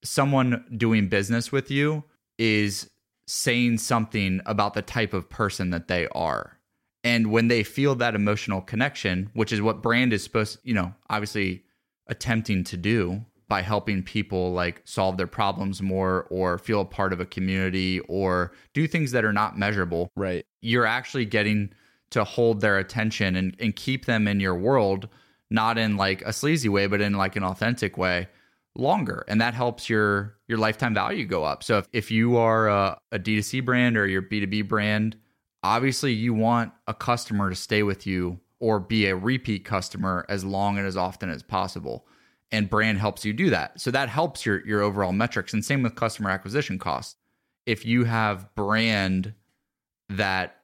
[0.04, 2.04] someone doing business with you
[2.38, 2.90] is
[3.28, 6.58] saying something about the type of person that they are.
[7.04, 10.94] And when they feel that emotional connection, which is what brand is supposed, you know,
[11.10, 11.64] obviously
[12.08, 17.12] attempting to do by helping people like solve their problems more or feel a part
[17.12, 20.10] of a community or do things that are not measurable.
[20.16, 20.46] Right.
[20.62, 21.74] You're actually getting
[22.12, 25.10] to hold their attention and, and keep them in your world,
[25.50, 28.30] not in like a sleazy way, but in like an authentic way
[28.74, 32.70] longer and that helps your your lifetime value go up so if, if you are
[32.70, 35.18] a, a d2c brand or your b2b brand
[35.62, 40.46] obviously you want a customer to stay with you or be a repeat customer as
[40.46, 42.08] long and as often as possible
[42.52, 43.80] and brand helps you do that.
[43.80, 45.54] So that helps your your overall metrics.
[45.54, 47.16] And same with customer acquisition costs.
[47.66, 49.34] If you have brand
[50.10, 50.58] that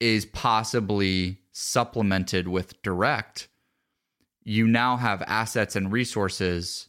[0.00, 3.48] is possibly supplemented with direct
[4.46, 6.88] you now have assets and resources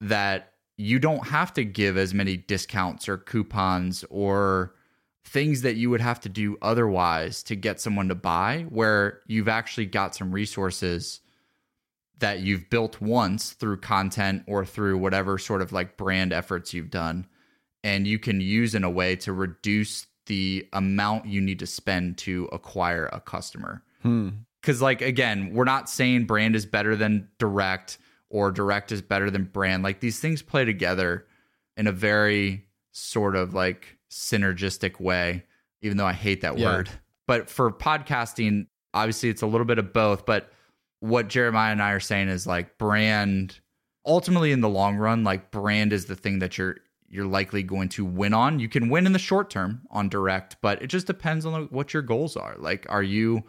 [0.00, 4.76] that you don't have to give as many discounts or coupons or
[5.24, 9.48] things that you would have to do otherwise to get someone to buy, where you've
[9.48, 11.20] actually got some resources
[12.24, 16.88] that you've built once through content or through whatever sort of like brand efforts you've
[16.88, 17.26] done.
[17.82, 22.16] And you can use in a way to reduce the amount you need to spend
[22.16, 23.82] to acquire a customer.
[24.02, 24.82] Because, hmm.
[24.82, 27.98] like, again, we're not saying brand is better than direct
[28.30, 29.82] or direct is better than brand.
[29.82, 31.26] Like these things play together
[31.76, 35.44] in a very sort of like synergistic way,
[35.82, 36.74] even though I hate that yeah.
[36.74, 36.88] word.
[37.26, 40.24] But for podcasting, obviously it's a little bit of both.
[40.24, 40.50] But
[41.00, 43.60] what Jeremiah and I are saying is like brand
[44.06, 46.76] ultimately in the long run, like brand is the thing that you're
[47.08, 48.58] you're likely going to win on.
[48.58, 51.94] You can win in the short term on direct, but it just depends on what
[51.94, 52.56] your goals are.
[52.58, 53.44] Like, are you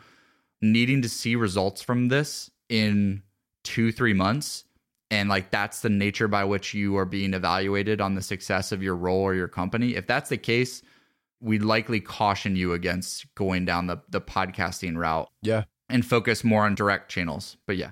[0.62, 3.24] needing to see results from this in
[3.64, 4.66] two, three months?
[5.12, 8.82] and like that's the nature by which you are being evaluated on the success of
[8.82, 10.82] your role or your company if that's the case
[11.42, 16.66] we'd likely caution you against going down the the podcasting route yeah and focus more
[16.66, 17.92] on direct channels but yeah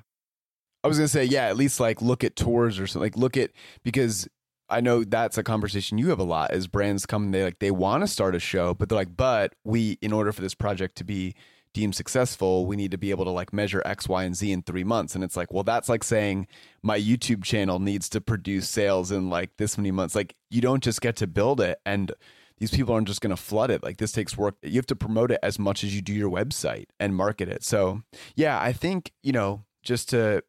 [0.84, 3.38] i was gonna say yeah at least like look at tours or something like look
[3.38, 3.52] at
[3.84, 4.28] because
[4.70, 7.70] I know that's a conversation you have a lot as brands come they like they
[7.70, 10.96] want to start a show, but they're like, but we in order for this project
[10.96, 11.36] to be
[11.74, 14.62] deemed successful, we need to be able to like measure X, Y, and Z in
[14.62, 15.16] three months.
[15.16, 16.48] And it's like, well, that's like saying
[16.82, 20.16] my YouTube channel needs to produce sales in like this many months.
[20.16, 22.12] Like you don't just get to build it and
[22.60, 23.84] these people aren't just going to flood it.
[23.84, 24.56] Like this takes work.
[24.62, 27.64] You have to promote it as much as you do your website and market it.
[27.64, 28.04] So
[28.36, 30.44] yeah, I think, you know, just to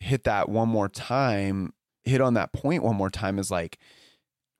[0.00, 1.72] hit that one more time,
[2.04, 3.78] hit on that point one more time is like,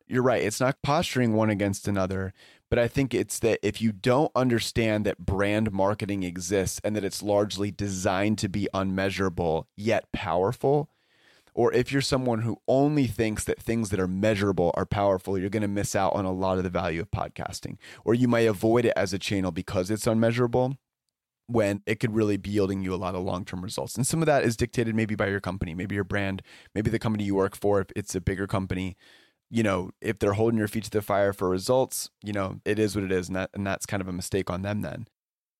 [0.06, 0.42] you're right.
[0.42, 2.32] It's not posturing one against another,
[2.70, 7.04] but I think it's that if you don't understand that brand marketing exists and that
[7.04, 10.90] it's largely designed to be unmeasurable yet powerful,
[11.58, 15.50] or if you're someone who only thinks that things that are measurable are powerful, you're
[15.50, 17.78] going to miss out on a lot of the value of podcasting.
[18.04, 20.76] Or you may avoid it as a channel because it's unmeasurable
[21.48, 23.96] when it could really be yielding you a lot of long-term results.
[23.96, 26.42] And some of that is dictated maybe by your company, maybe your brand,
[26.76, 28.96] maybe the company you work for if it's a bigger company
[29.50, 32.78] you know, if they're holding your feet to the fire for results, you know, it
[32.78, 33.28] is what it is.
[33.28, 35.08] And that and that's kind of a mistake on them then.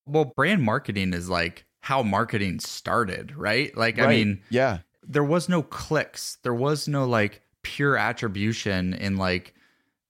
[0.05, 3.75] Well, brand marketing is like how marketing started, right?
[3.75, 4.05] Like, right.
[4.05, 4.79] I mean, yeah.
[5.09, 6.37] There was no clicks.
[6.43, 9.53] There was no like pure attribution in like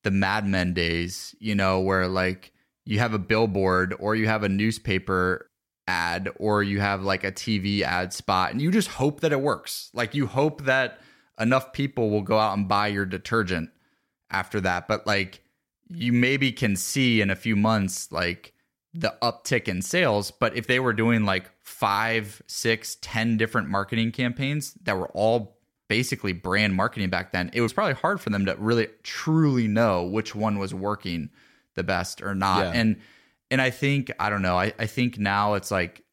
[0.03, 2.51] the Mad Men days, you know, where like
[2.85, 5.49] you have a billboard or you have a newspaper
[5.87, 9.41] ad or you have like a TV ad spot and you just hope that it
[9.41, 9.89] works.
[9.93, 10.99] Like you hope that
[11.39, 13.71] enough people will go out and buy your detergent
[14.29, 14.87] after that.
[14.87, 15.41] But like
[15.87, 18.53] you maybe can see in a few months like
[18.93, 20.31] the uptick in sales.
[20.31, 25.57] But if they were doing like five, six, ten different marketing campaigns that were all
[25.87, 30.03] basically brand marketing back then, it was probably hard for them to really truly know
[30.03, 31.29] which one was working
[31.75, 32.59] the best or not.
[32.59, 32.79] Yeah.
[32.79, 32.97] And
[33.51, 36.03] and I think, I don't know, I, I think now it's like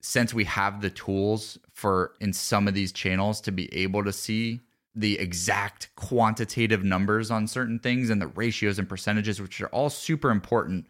[0.00, 4.12] since we have the tools for in some of these channels to be able to
[4.12, 4.60] see
[4.94, 9.88] the exact quantitative numbers on certain things and the ratios and percentages which are all
[9.88, 10.86] super important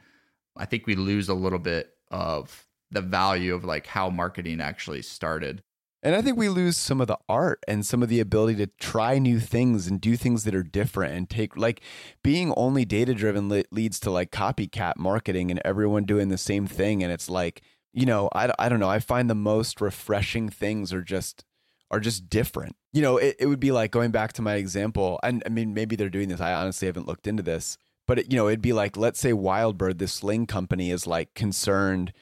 [0.57, 5.03] i think we lose a little bit of the value of like how marketing actually
[5.03, 5.63] started
[6.05, 8.67] and I think we lose some of the art and some of the ability to
[8.81, 11.81] try new things and do things that are different and take like
[12.25, 17.05] being only data driven leads to like copycat marketing and everyone doing the same thing.
[17.05, 17.63] And it's like,
[17.93, 18.91] you know, I, I don't know.
[18.91, 21.45] I find the most refreshing things are just
[21.93, 22.75] are just different.
[22.93, 25.75] You know, it, it would be like going back to my example, and I mean,
[25.75, 26.41] maybe they're doing this.
[26.41, 29.33] I honestly haven't looked into this, but it, you know, it'd be like, let's say
[29.33, 32.13] Wildbird, this sling company, is like concerned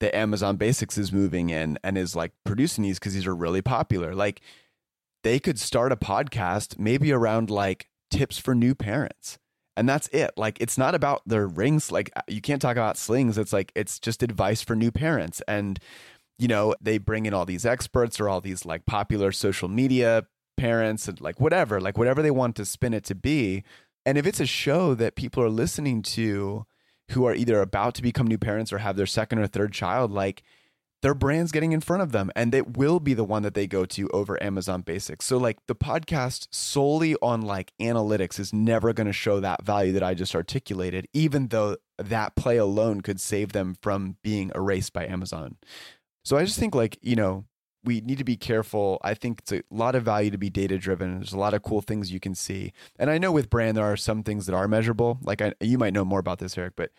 [0.00, 3.62] that Amazon Basics is moving in and is like producing these because these are really
[3.62, 4.14] popular.
[4.14, 4.40] Like,
[5.22, 9.38] they could start a podcast maybe around like tips for new parents.
[9.76, 10.32] And that's it.
[10.36, 11.92] Like it's not about their rings.
[11.92, 13.38] Like uh, you can't talk about slings.
[13.38, 15.40] It's like it's just advice for new parents.
[15.46, 15.78] And
[16.38, 20.26] you know they bring in all these experts or all these like popular social media
[20.56, 23.62] parents and like whatever like whatever they want to spin it to be
[24.04, 26.66] and if it's a show that people are listening to
[27.10, 30.10] who are either about to become new parents or have their second or third child
[30.10, 30.42] like
[31.02, 33.66] their brand's getting in front of them and it will be the one that they
[33.66, 35.24] go to over Amazon Basics.
[35.24, 39.92] So like the podcast solely on like analytics is never going to show that value
[39.92, 44.92] that I just articulated even though that play alone could save them from being erased
[44.92, 45.56] by Amazon.
[46.24, 47.44] So I just think like, you know,
[47.84, 48.98] we need to be careful.
[49.02, 51.18] I think it's a lot of value to be data driven.
[51.18, 52.72] There's a lot of cool things you can see.
[52.98, 55.18] And I know with brand there are some things that are measurable.
[55.22, 56.90] Like I, you might know more about this Eric, but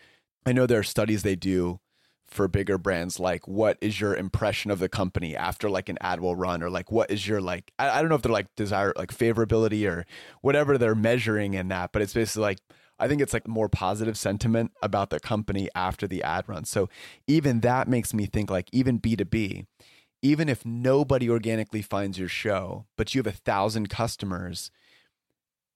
[0.44, 1.80] I know there are studies they do
[2.32, 6.18] for bigger brands like what is your impression of the company after like an ad
[6.18, 8.54] will run or like what is your like I, I, don't know if they're like
[8.56, 10.06] desire like favorability or
[10.40, 12.58] whatever they're measuring in that but it's basically like
[12.98, 16.88] i think it's like more positive sentiment about the company after the ad run so
[17.26, 19.66] even that makes me think like even b2b
[20.22, 24.70] even if nobody organically finds your show but you have a thousand customers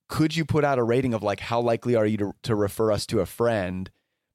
[0.09, 2.93] could you put out a rating of like how likely are you to, to refer
[2.93, 3.91] us to a friend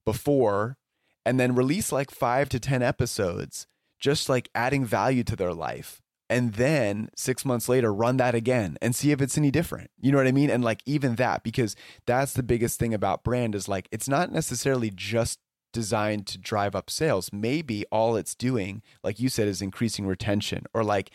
[0.05, 0.77] before
[1.25, 3.67] and then release like five to 10 episodes,
[3.99, 6.01] just like adding value to their life.
[6.29, 9.91] And then six months later, run that again and see if it's any different.
[9.99, 10.49] You know what I mean?
[10.49, 14.31] And like even that, because that's the biggest thing about brand is like it's not
[14.31, 15.39] necessarily just
[15.71, 17.31] designed to drive up sales.
[17.31, 21.11] Maybe all it's doing, like you said, is increasing retention or like,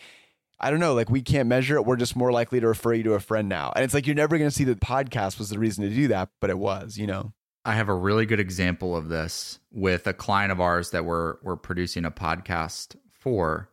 [0.59, 1.85] I don't know, like we can't measure it.
[1.85, 3.73] We're just more likely to refer you to a friend now.
[3.75, 6.09] And it's like you're never going to see that podcast was the reason to do
[6.09, 7.33] that, but it was, you know?
[7.67, 11.35] I have a really good example of this with a client of ours that we're
[11.43, 13.69] we're producing a podcast for,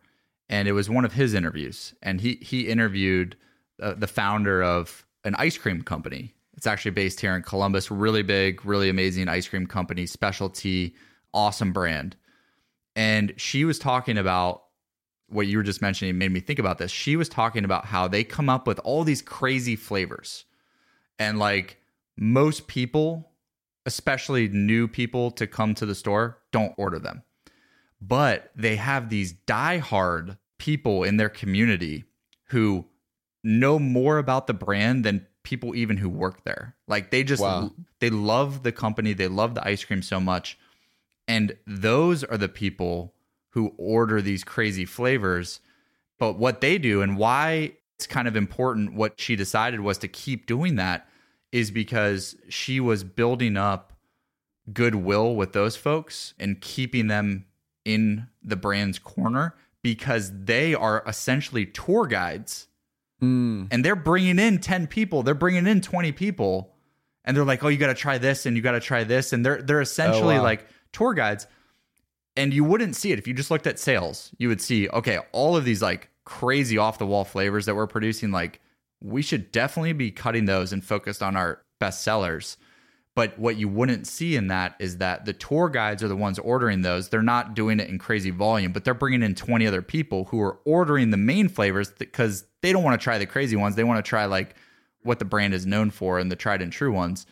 [0.49, 3.37] and it was one of his interviews, and he he interviewed
[3.79, 6.33] uh, the founder of an ice cream company.
[6.55, 10.95] It's actually based here in Columbus, really big, really amazing ice cream company, specialty,
[11.33, 12.15] awesome brand.
[12.95, 14.63] And she was talking about
[15.27, 16.91] what you were just mentioning made me think about this.
[16.91, 20.45] She was talking about how they come up with all these crazy flavors
[21.19, 21.77] And like
[22.17, 23.31] most people,
[23.85, 27.23] especially new people to come to the store, don't order them.
[28.01, 32.03] But they have these diehard people in their community
[32.49, 32.85] who
[33.43, 36.75] know more about the brand than people even who work there.
[36.87, 37.71] Like they just Wow.
[37.99, 40.57] they love the company, they love the ice cream so much.
[41.27, 43.13] And those are the people
[43.49, 45.59] who order these crazy flavors.
[46.17, 50.07] But what they do and why it's kind of important what she decided was to
[50.07, 51.07] keep doing that
[51.51, 53.93] is because she was building up
[54.73, 57.45] goodwill with those folks and keeping them
[57.85, 62.67] in the brand's corner because they are essentially tour guides
[63.23, 63.67] Mm.
[63.71, 65.23] and they're bringing in 10 people.
[65.23, 66.69] They're bringing in 20 people.
[67.25, 69.31] And they're like oh you got to try this and you got to try this.
[69.31, 70.43] And they're they're essentially wow.
[70.43, 71.47] like tour guides.
[72.35, 73.19] And you wouldn't see it.
[73.19, 76.77] If you just looked at sales you would see okay all of these like crazy
[76.77, 78.61] off the wall flavors that we're producing like
[79.01, 82.57] we should definitely be cutting those and focused on our best sellers
[83.15, 86.39] but what you wouldn't see in that is that the tour guides are the ones
[86.39, 87.09] ordering those.
[87.09, 90.41] They're not doing it in crazy volume, but they're bringing in 20 other people who
[90.41, 93.75] are ordering the main flavors because they don't want to try the crazy ones.
[93.75, 94.55] They want to try like
[95.03, 97.27] what the brand is known for and the tried and true ones.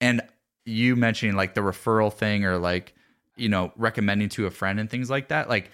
[0.00, 0.20] And
[0.64, 2.94] you mentioning like the referral thing or like,
[3.36, 5.48] you know, recommending to a friend and things like that.
[5.48, 5.70] Like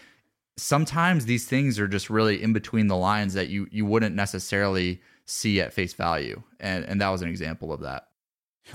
[0.57, 5.03] sometimes these things are just really in between the lines that you you wouldn't necessarily
[5.27, 6.43] see at face value.
[6.59, 8.09] And and that was an example of that.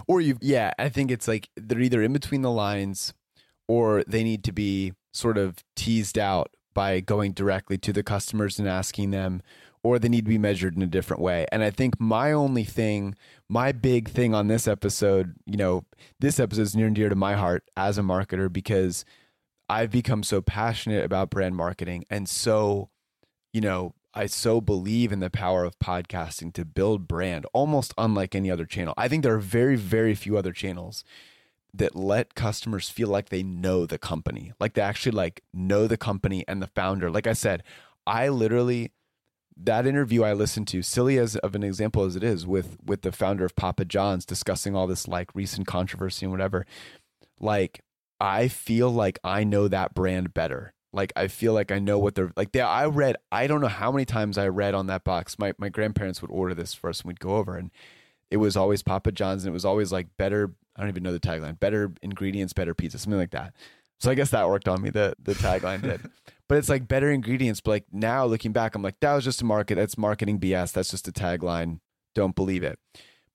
[0.08, 3.14] Or you, yeah, I think it's like they're either in between the lines
[3.68, 8.60] or they need to be sort of teased out by going directly to the customers
[8.60, 9.42] and asking them,
[9.84, 11.46] or they need to be measured in a different way.
[11.52, 13.16] And I think my only thing,
[13.50, 15.86] my big thing on this episode, you know,
[16.20, 19.06] this episode is near and dear to my heart as a marketer because
[19.70, 22.90] I've become so passionate about brand marketing and so,
[23.54, 28.34] you know, I so believe in the power of podcasting to build brand, almost unlike
[28.34, 28.96] any other channel.
[28.98, 31.04] I think there are very, very few other channels
[31.72, 35.98] that let customers feel like they know the company, like they actually like know the
[35.98, 37.12] company and the founder.
[37.12, 37.62] Like I said,
[38.08, 38.92] I literally
[39.56, 43.04] that interview I listened to, silly as of an example as it is, with with
[43.04, 46.66] the founder of Papa John's discussing all this like recent controversy and whatever.
[47.40, 47.82] Like
[48.20, 50.74] I feel like I know that brand better.
[50.98, 52.52] Like I feel like I know what they're like.
[52.52, 53.16] They, I read.
[53.32, 55.38] I don't know how many times I read on that box.
[55.38, 57.70] My my grandparents would order this for us, and we'd go over, and
[58.32, 60.54] it was always Papa John's, and it was always like better.
[60.76, 61.60] I don't even know the tagline.
[61.60, 63.54] Better ingredients, better pizza, something like that.
[64.00, 64.90] So I guess that worked on me.
[64.90, 66.02] The the tagline did,
[66.50, 67.62] but it's like better ingredients.
[67.62, 69.76] But like now looking back, I'm like that was just a market.
[69.76, 70.74] That's marketing BS.
[70.74, 71.80] That's just a tagline.
[72.16, 72.80] Don't believe it.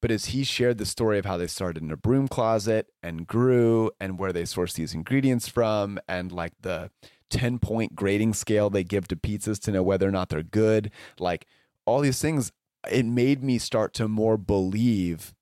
[0.00, 3.24] But as he shared the story of how they started in a broom closet and
[3.24, 6.90] grew, and where they sourced these ingredients from, and like the
[7.32, 10.90] 10 point grading scale they give to pizzas to know whether or not they're good,
[11.18, 11.46] like
[11.86, 12.52] all these things,
[12.90, 15.34] it made me start to more believe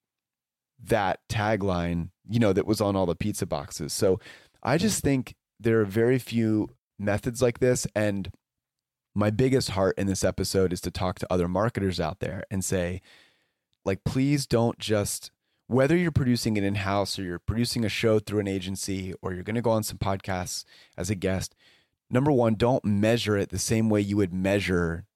[0.82, 3.92] that tagline, you know, that was on all the pizza boxes.
[3.92, 4.20] So
[4.62, 7.86] I just think there are very few methods like this.
[7.94, 8.30] And
[9.14, 12.64] my biggest heart in this episode is to talk to other marketers out there and
[12.64, 13.02] say,
[13.84, 15.30] like, please don't just,
[15.66, 19.32] whether you're producing it in house or you're producing a show through an agency or
[19.32, 20.64] you're going to go on some podcasts
[20.96, 21.54] as a guest,
[22.10, 25.06] number one, don't measure it the same way you would measure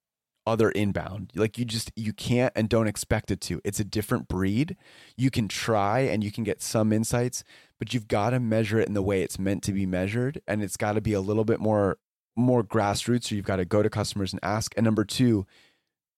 [0.47, 1.31] other inbound.
[1.35, 3.61] Like you just you can't and don't expect it to.
[3.63, 4.77] It's a different breed.
[5.17, 7.43] You can try and you can get some insights,
[7.79, 10.61] but you've got to measure it in the way it's meant to be measured and
[10.61, 11.97] it's got to be a little bit more
[12.35, 14.73] more grassroots or you've got to go to customers and ask.
[14.75, 15.45] And number 2,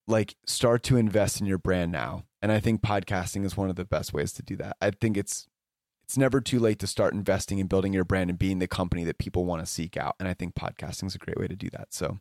[0.07, 2.23] like start to invest in your brand now.
[2.41, 4.77] And I think podcasting is one of the best ways to do that.
[4.81, 5.47] I think it's
[6.07, 9.03] it's never too late to start investing in building your brand and being the company
[9.03, 10.15] that people want to seek out.
[10.19, 11.93] And I think podcasting is a great way to do that.
[11.93, 12.19] So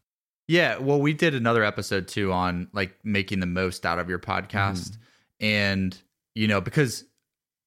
[0.48, 4.18] Yeah, well, we did another episode too on like making the most out of your
[4.18, 4.90] podcast.
[4.90, 5.46] Mm-hmm.
[5.46, 6.02] And,
[6.34, 7.04] you know, because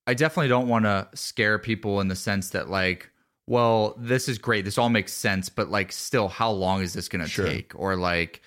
[0.07, 3.09] I definitely don't want to scare people in the sense that, like,
[3.47, 4.65] well, this is great.
[4.65, 7.45] This all makes sense, but like, still, how long is this going to Sure.
[7.45, 7.72] take?
[7.76, 8.41] Or like,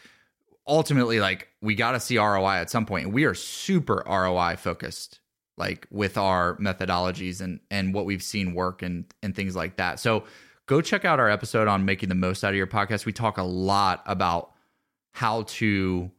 [0.66, 3.06] ultimately, like, we got to see ROI at some point.
[3.06, 5.20] And we are super ROI focused,
[5.56, 10.00] like, with our methodologies and and what we've seen work and and things like that.
[10.00, 10.24] So,
[10.66, 13.06] go check out our episode on making the most out of your podcast.
[13.06, 14.52] We talk a lot about
[15.12, 16.10] how to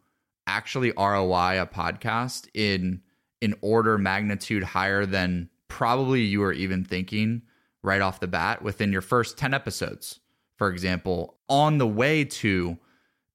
[0.47, 3.01] actually ROI a podcast in
[3.41, 7.41] an order magnitude higher than probably you were even thinking
[7.81, 10.19] right off the bat within your first 10 episodes,
[10.57, 12.77] for example, on the way to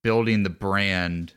[0.03, 1.34] building the brand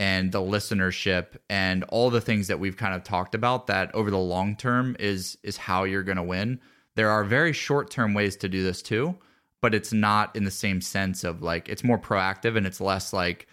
[0.00, 4.10] and the listenership and all the things that we've kind of talked about that over
[4.10, 6.58] the long term is is how you're going to win.
[6.96, 9.16] There are very short-term ways to do this too,
[9.60, 13.12] but it's not in the same sense of like it's more proactive and it's less
[13.12, 13.46] like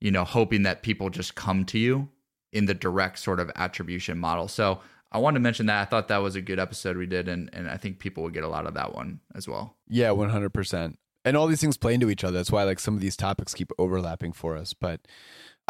[0.00, 2.08] you know hoping that people just come to you
[2.52, 4.46] in the direct sort of attribution model.
[4.46, 4.80] So
[5.10, 5.82] I wanted to mention that.
[5.82, 8.32] I thought that was a good episode we did, and and I think people would
[8.32, 9.74] get a lot of that one as well.
[9.88, 11.00] Yeah, one hundred percent.
[11.24, 12.38] And all these things play into each other.
[12.38, 14.72] That's why like some of these topics keep overlapping for us.
[14.72, 15.00] But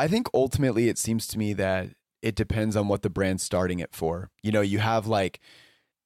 [0.00, 1.90] I think ultimately it seems to me that
[2.22, 4.30] it depends on what the brand's starting it for.
[4.42, 5.40] You know, you have like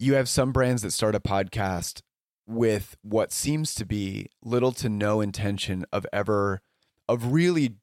[0.01, 2.03] you have some brands that start a podcast
[2.45, 6.61] with what seems to be little to no intention of ever
[7.09, 7.77] of really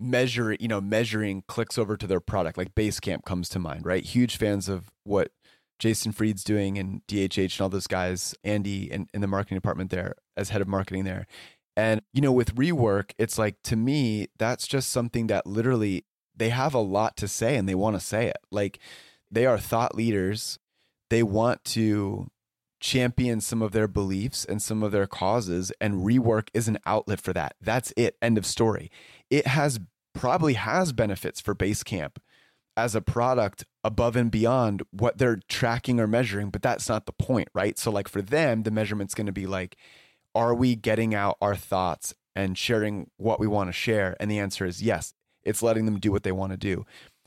[0.00, 2.56] measure you know measuring clicks over to their product.
[2.56, 4.06] Like basecamp comes to mind right?
[4.06, 5.32] Huge fans of what
[5.78, 9.90] jason fried's doing and dhh and all those guys andy in, in the marketing department
[9.90, 11.26] there as head of marketing there
[11.76, 16.04] and you know with rework it's like to me that's just something that literally
[16.34, 18.38] they have a lot to say and they want to say it.
[18.50, 18.78] Like
[19.30, 20.58] they are thought leaders.
[21.10, 22.28] They want to
[22.80, 27.20] champion some of their beliefs and some of their causes and rework is an outlet
[27.20, 27.54] for that.
[27.60, 28.16] That's it.
[28.20, 28.90] End of story.
[29.30, 29.78] It has
[30.14, 32.16] probably has benefits for basecamp
[32.76, 37.12] as a product above and beyond what they're tracking or measuring but that's not the
[37.12, 37.78] point right?
[37.78, 39.76] So like for them the measurement's going to be like
[40.34, 44.38] are we getting out our thoughts and sharing what we want to share and the
[44.38, 45.14] answer is yes
[45.44, 46.84] it's letting them do what they want to do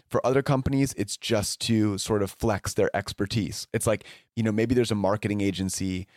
[0.08, 3.68] for other companies, it's just to sort of flex their expertise.
[3.74, 6.08] It's like, you know, maybe there's a marketing agency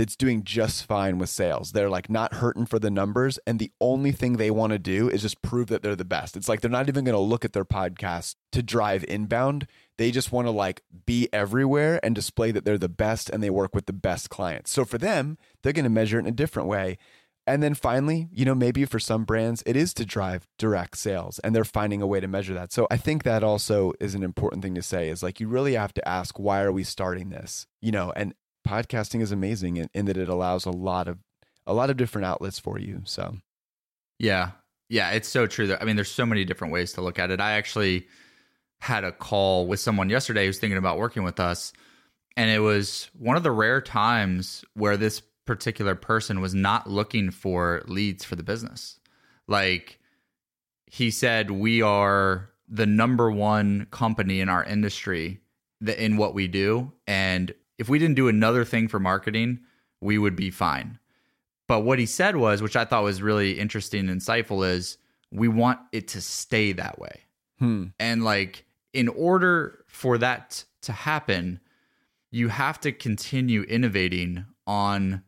[0.00, 1.72] that's doing just fine with sales.
[1.72, 3.38] They're like not hurting for the numbers.
[3.46, 6.38] And the only thing they want to do is just prove that they're the best.
[6.38, 9.66] It's like they're not even going to look at their podcast to drive inbound.
[9.98, 13.50] They just want to like be everywhere and display that they're the best and they
[13.50, 14.70] work with the best clients.
[14.70, 16.96] So for them, they're going to measure it in a different way.
[17.46, 21.40] And then finally, you know, maybe for some brands, it is to drive direct sales
[21.40, 22.72] and they're finding a way to measure that.
[22.72, 25.74] So I think that also is an important thing to say is like, you really
[25.74, 27.66] have to ask, why are we starting this?
[27.82, 28.34] You know, and
[28.66, 31.18] podcasting is amazing in, in that it allows a lot of,
[31.66, 33.02] a lot of different outlets for you.
[33.04, 33.36] So,
[34.18, 34.52] yeah.
[34.88, 35.10] Yeah.
[35.10, 35.76] It's so true.
[35.80, 37.40] I mean, there's so many different ways to look at it.
[37.40, 38.06] I actually
[38.80, 41.72] had a call with someone yesterday who's thinking about working with us.
[42.36, 47.30] And it was one of the rare times where this particular person was not looking
[47.30, 48.98] for leads for the business.
[49.48, 49.98] Like
[50.86, 55.40] he said, we are the number one company in our industry
[55.84, 56.92] in what we do.
[57.06, 59.60] And if we didn't do another thing for marketing,
[60.02, 60.98] we would be fine.
[61.66, 64.98] But what he said was, which I thought was really interesting and insightful, is
[65.32, 67.22] we want it to stay that way.
[67.58, 67.86] Hmm.
[67.98, 71.58] And like, in order for that to happen,
[72.30, 75.22] you have to continue innovating on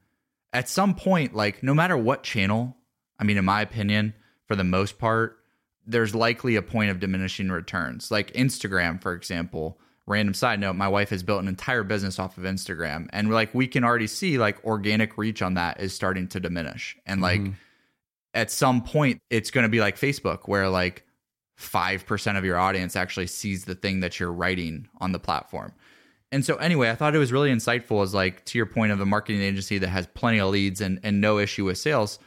[0.52, 2.76] at some point, like no matter what channel,
[3.18, 4.12] I mean, in my opinion,
[4.46, 5.38] for the most part,
[5.86, 8.10] there's likely a point of diminishing returns.
[8.10, 12.38] Like Instagram, for example, random side note, my wife has built an entire business off
[12.38, 13.08] of Instagram.
[13.12, 16.96] And like we can already see like organic reach on that is starting to diminish.
[17.06, 17.52] And like mm-hmm.
[18.34, 21.04] at some point, it's going to be like Facebook, where like
[21.58, 25.72] 5% of your audience actually sees the thing that you're writing on the platform.
[26.32, 29.00] And so anyway, I thought it was really insightful as like to your point of
[29.00, 32.18] a marketing agency that has plenty of leads and, and no issue with sales.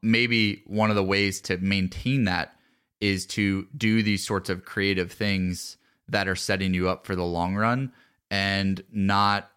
[0.00, 2.54] Maybe one of the ways to maintain that
[3.00, 5.77] is to do these sorts of creative things
[6.08, 7.92] that are setting you up for the long run
[8.30, 9.50] and not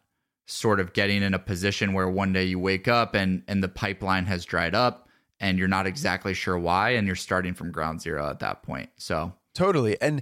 [0.47, 3.70] sort of getting in a position where one day you wake up and and the
[3.70, 5.08] pipeline has dried up
[5.39, 8.89] and you're not exactly sure why and you're starting from ground zero at that point.
[8.97, 9.99] So Totally.
[10.02, 10.22] And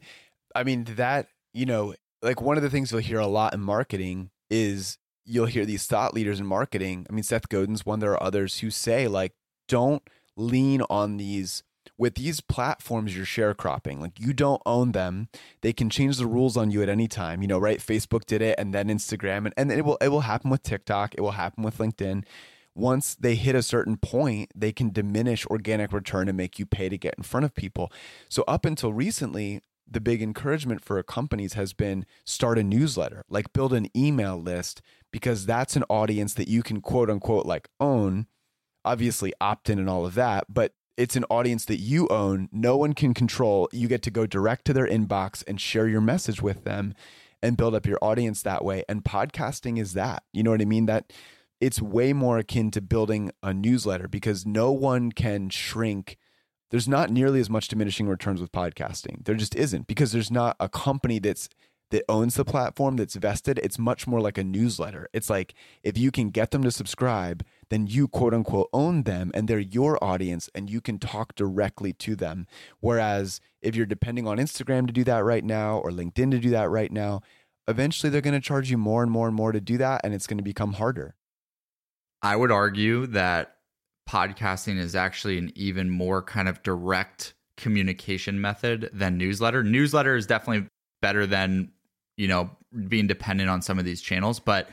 [0.55, 3.61] I mean that, you know, like one of the things you'll hear a lot in
[3.61, 7.05] marketing is you'll hear these thought leaders in marketing.
[7.09, 7.99] I mean, Seth Godin's one.
[7.99, 9.33] There are others who say like,
[9.67, 10.01] don't
[10.35, 11.63] lean on these
[11.99, 15.27] with these platforms you're sharecropping like you don't own them.
[15.61, 17.79] They can change the rules on you at any time you know right?
[17.79, 21.13] Facebook did it and then instagram and, and it will it will happen with tiktok
[21.13, 22.25] it will happen with linkedin.
[22.73, 26.89] Once they hit a certain point they can diminish organic return and make you pay
[26.89, 27.91] to get in front of people.
[28.29, 33.53] So up until recently the big encouragement for companies has been start a newsletter, like
[33.53, 34.81] build an email list,
[35.11, 38.27] because that's an audience that you can quote unquote like own,
[38.85, 42.49] obviously opt in and all of that, but it's an audience that you own.
[42.51, 43.69] No one can control.
[43.71, 46.93] You get to go direct to their inbox and share your message with them
[47.41, 48.83] and build up your audience that way.
[48.89, 50.23] And podcasting is that.
[50.33, 50.87] You know what I mean?
[50.87, 51.13] That
[51.61, 56.17] it's way more akin to building a newsletter because no one can shrink
[56.71, 59.25] there's not nearly as much diminishing returns with podcasting.
[59.25, 61.49] There just isn't because there's not a company that's
[61.91, 63.59] that owns the platform that's vested.
[63.59, 65.09] It's much more like a newsletter.
[65.13, 69.31] It's like if you can get them to subscribe, then you quote unquote own them
[69.33, 72.47] and they're your audience and you can talk directly to them.
[72.79, 76.49] Whereas if you're depending on Instagram to do that right now or LinkedIn to do
[76.51, 77.21] that right now,
[77.67, 80.13] eventually they're going to charge you more and more and more to do that and
[80.13, 81.15] it's going to become harder.
[82.21, 83.55] I would argue that
[84.09, 89.63] podcasting is actually an even more kind of direct communication method than newsletter.
[89.63, 90.67] Newsletter is definitely
[91.01, 91.71] better than,
[92.19, 92.49] you know,
[92.89, 94.69] being dependent on some of these channels, but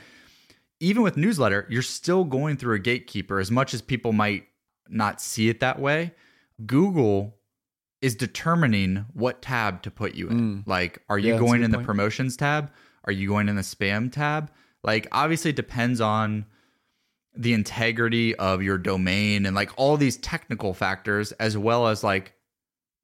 [0.80, 4.44] even with newsletter, you're still going through a gatekeeper as much as people might
[4.88, 6.12] not see it that way.
[6.66, 7.36] Google
[8.03, 10.40] is determining what tab to put you in.
[10.40, 10.66] Mm.
[10.66, 12.70] Like, are you Yeah, going in the promotions tab?
[13.05, 14.51] Are you going in the spam tab?
[14.82, 16.47] Like, obviously, it depends on
[17.34, 22.34] the integrity of your domain and like all these technical factors, as well as like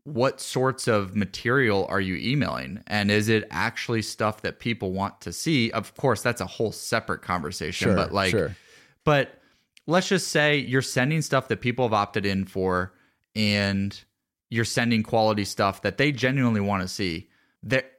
[0.04, 2.82] what sorts of material are you emailing?
[2.86, 5.70] And is it actually stuff that people want to see?
[5.70, 8.56] Of course, that's a whole separate conversation, Sure, but like, sure.
[9.04, 9.40] but
[9.86, 12.92] let's just say you're sending stuff that people have opted in for
[13.36, 14.02] and
[14.50, 17.28] you're sending quality stuff that they genuinely want to see.
[17.62, 17.90] That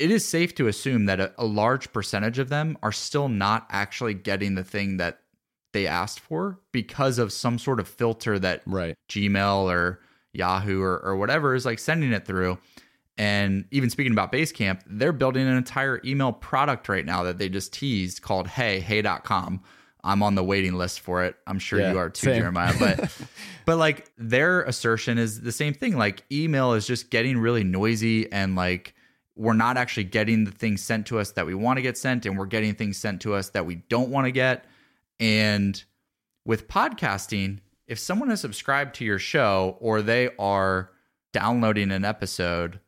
[0.00, 3.66] it is safe to assume that a, a large percentage of them are still not
[3.70, 5.20] actually getting the thing that
[5.72, 8.96] they asked for because of some sort of filter that Right.
[9.08, 10.00] Gmail or
[10.34, 12.58] Yahoo or, or whatever is like sending it through.
[13.16, 17.48] And even speaking about Basecamp, they're building an entire email product right now that they
[17.48, 19.62] just teased called Hey, hey.com.
[20.02, 21.36] I'm on the waiting list for it.
[21.46, 22.40] I'm sure Yeah, you are too, same.
[22.40, 22.74] Jeremiah.
[22.78, 23.10] But
[23.64, 25.96] but like their assertion is the same thing.
[25.96, 28.94] Like email is just getting really noisy and like
[29.36, 32.24] we're not actually getting the things sent to us that we want to get sent,
[32.26, 34.64] and we're getting things sent to us that we don't want to get.
[35.18, 35.82] And
[36.44, 40.90] with podcasting, if someone has subscribed to your show or they are
[41.32, 42.80] downloading an episode,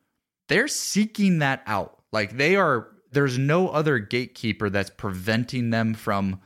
[0.48, 1.98] they're seeking that out.
[2.12, 6.40] Like they are, there's no other gatekeeper that's preventing them from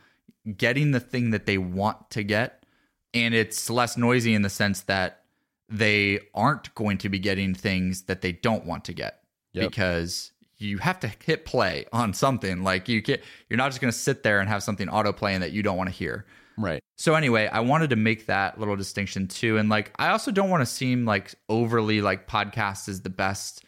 [0.57, 2.65] getting the thing that they want to get.
[3.13, 5.23] And it's less noisy in the sense that
[5.69, 9.19] they aren't going to be getting things that they don't want to get
[9.53, 9.69] Yep.
[9.69, 12.63] because you have to hit play on something.
[12.63, 15.41] Like you can't, you're not just going to sit there and have something auto playing
[15.41, 16.25] that you don't want to hear.
[16.57, 16.81] Right.
[16.97, 19.57] So anyway, I wanted to make that little distinction too.
[19.57, 23.63] And like I also don't want to seem like overly like podcast is the best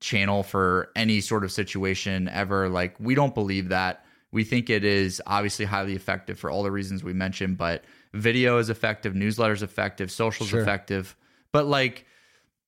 [0.00, 2.68] channel for any sort of situation ever.
[2.68, 4.04] Like we don't believe that.
[4.30, 8.58] We think it is obviously highly effective for all the reasons we mentioned, but video
[8.58, 10.60] is effective, newsletter is effective, social is Sure.
[10.60, 11.16] effective.
[11.50, 12.04] But like,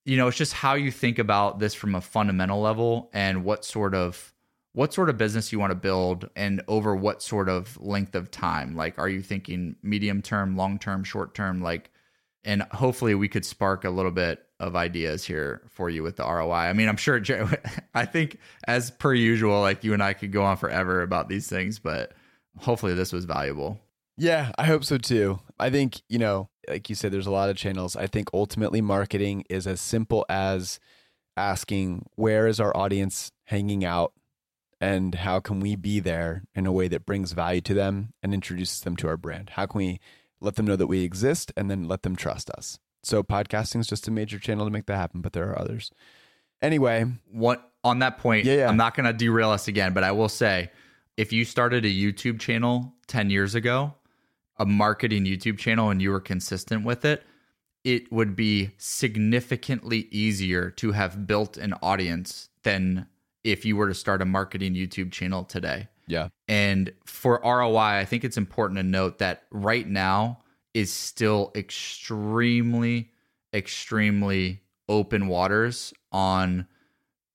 [0.07, 3.65] you know, it's just how you think about this from a fundamental level and what
[3.67, 4.33] sort of
[4.73, 8.31] what sort of business you want to build and over what sort of length of
[8.31, 11.91] time like are you thinking medium term long term short term like
[12.45, 16.23] and hopefully we could spark a little bit of ideas here for you with the
[16.23, 16.53] ROI.
[16.53, 17.21] I mean, I'm sure
[17.95, 21.49] I think as per usual like you and I could go on forever about these
[21.49, 22.13] things, but
[22.59, 23.81] hopefully this was valuable.
[24.17, 25.41] Yeah, I hope so too.
[25.59, 27.97] I think, you know, like you said, there's a lot of channels.
[27.97, 30.79] I think ultimately marketing is as simple as
[31.37, 34.13] asking where is our audience hanging out
[34.81, 38.33] and how can we be there in a way that brings value to them and
[38.33, 39.51] introduces them to our brand?
[39.51, 40.01] How can we
[40.41, 42.79] let them know that we exist and then let them trust us?
[43.03, 45.91] So podcasting is just a major channel to make that happen, but there are others.
[46.63, 48.69] Anyway, What on that point, Yeah, yeah.
[48.69, 50.71] I'm not going to derail us again, but I will say
[51.17, 53.95] if you started a YouTube channel 10 years ago,
[54.59, 57.23] a marketing YouTube channel and you were consistent with it,
[57.85, 63.07] it would be significantly easier to have built an audience than
[63.45, 65.89] if you were to start a marketing YouTube channel today.
[66.07, 70.41] yeah, And for ROI, I think it's important to note that right now
[70.75, 73.11] is still extremely,
[73.55, 76.67] extremely open waters on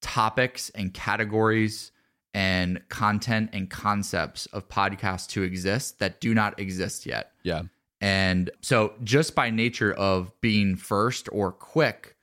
[0.01, 1.91] topics and categories
[2.33, 7.31] and content and concepts of podcasts to exist that do not exist yet.
[7.43, 7.63] yeah,
[8.01, 12.17] And so, just by nature of being first or quick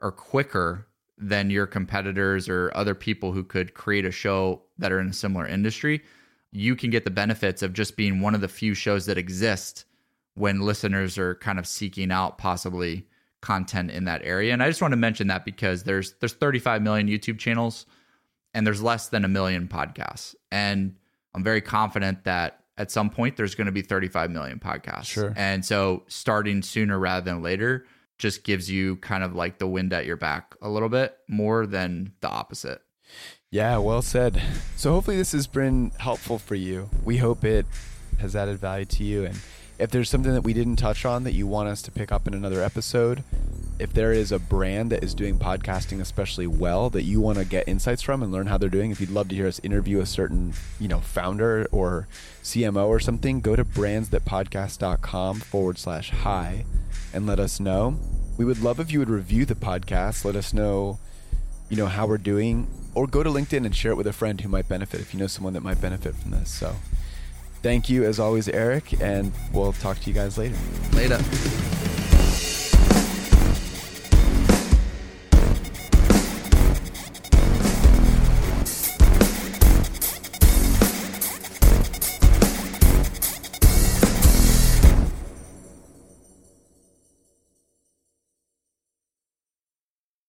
[0.00, 0.86] or quicker
[1.22, 5.12] than your competitors or other people who could create a show that are in a
[5.12, 6.02] similar industry,
[6.50, 9.84] you can get the benefits of just being one of the few shows that exist
[10.34, 13.06] when listeners are kind of seeking out possibly
[13.40, 14.52] content in that area.
[14.52, 17.86] And I just want to mention that because there's there's 35 million YouTube channels
[18.54, 20.34] and there's less than a million podcasts.
[20.50, 20.96] And
[21.34, 25.06] I'm very confident that at some point there's going to be 35 million podcasts.
[25.06, 25.32] Sure.
[25.36, 27.86] And so starting sooner rather than later
[28.22, 31.66] just gives you kind of like the wind at your back a little bit more
[31.66, 32.80] than the opposite.
[33.50, 34.40] Yeah, well said.
[34.76, 36.88] So hopefully this has been helpful for you.
[37.04, 37.66] We hope it
[38.20, 39.24] has added value to you.
[39.24, 39.40] And
[39.78, 42.26] if there's something that we didn't touch on that you want us to pick up
[42.26, 43.24] in another episode,
[43.78, 47.44] if there is a brand that is doing podcasting especially well that you want to
[47.44, 50.00] get insights from and learn how they're doing, if you'd love to hear us interview
[50.00, 52.06] a certain, you know, founder or
[52.42, 56.64] CMO or something, go to brandsthatpodcast.com forward slash hi
[57.12, 57.98] and let us know.
[58.36, 60.24] We would love if you would review the podcast.
[60.24, 60.98] Let us know
[61.72, 64.42] you know how we're doing or go to linkedin and share it with a friend
[64.42, 66.76] who might benefit if you know someone that might benefit from this so
[67.62, 70.56] thank you as always eric and we'll talk to you guys later
[70.92, 71.18] Later.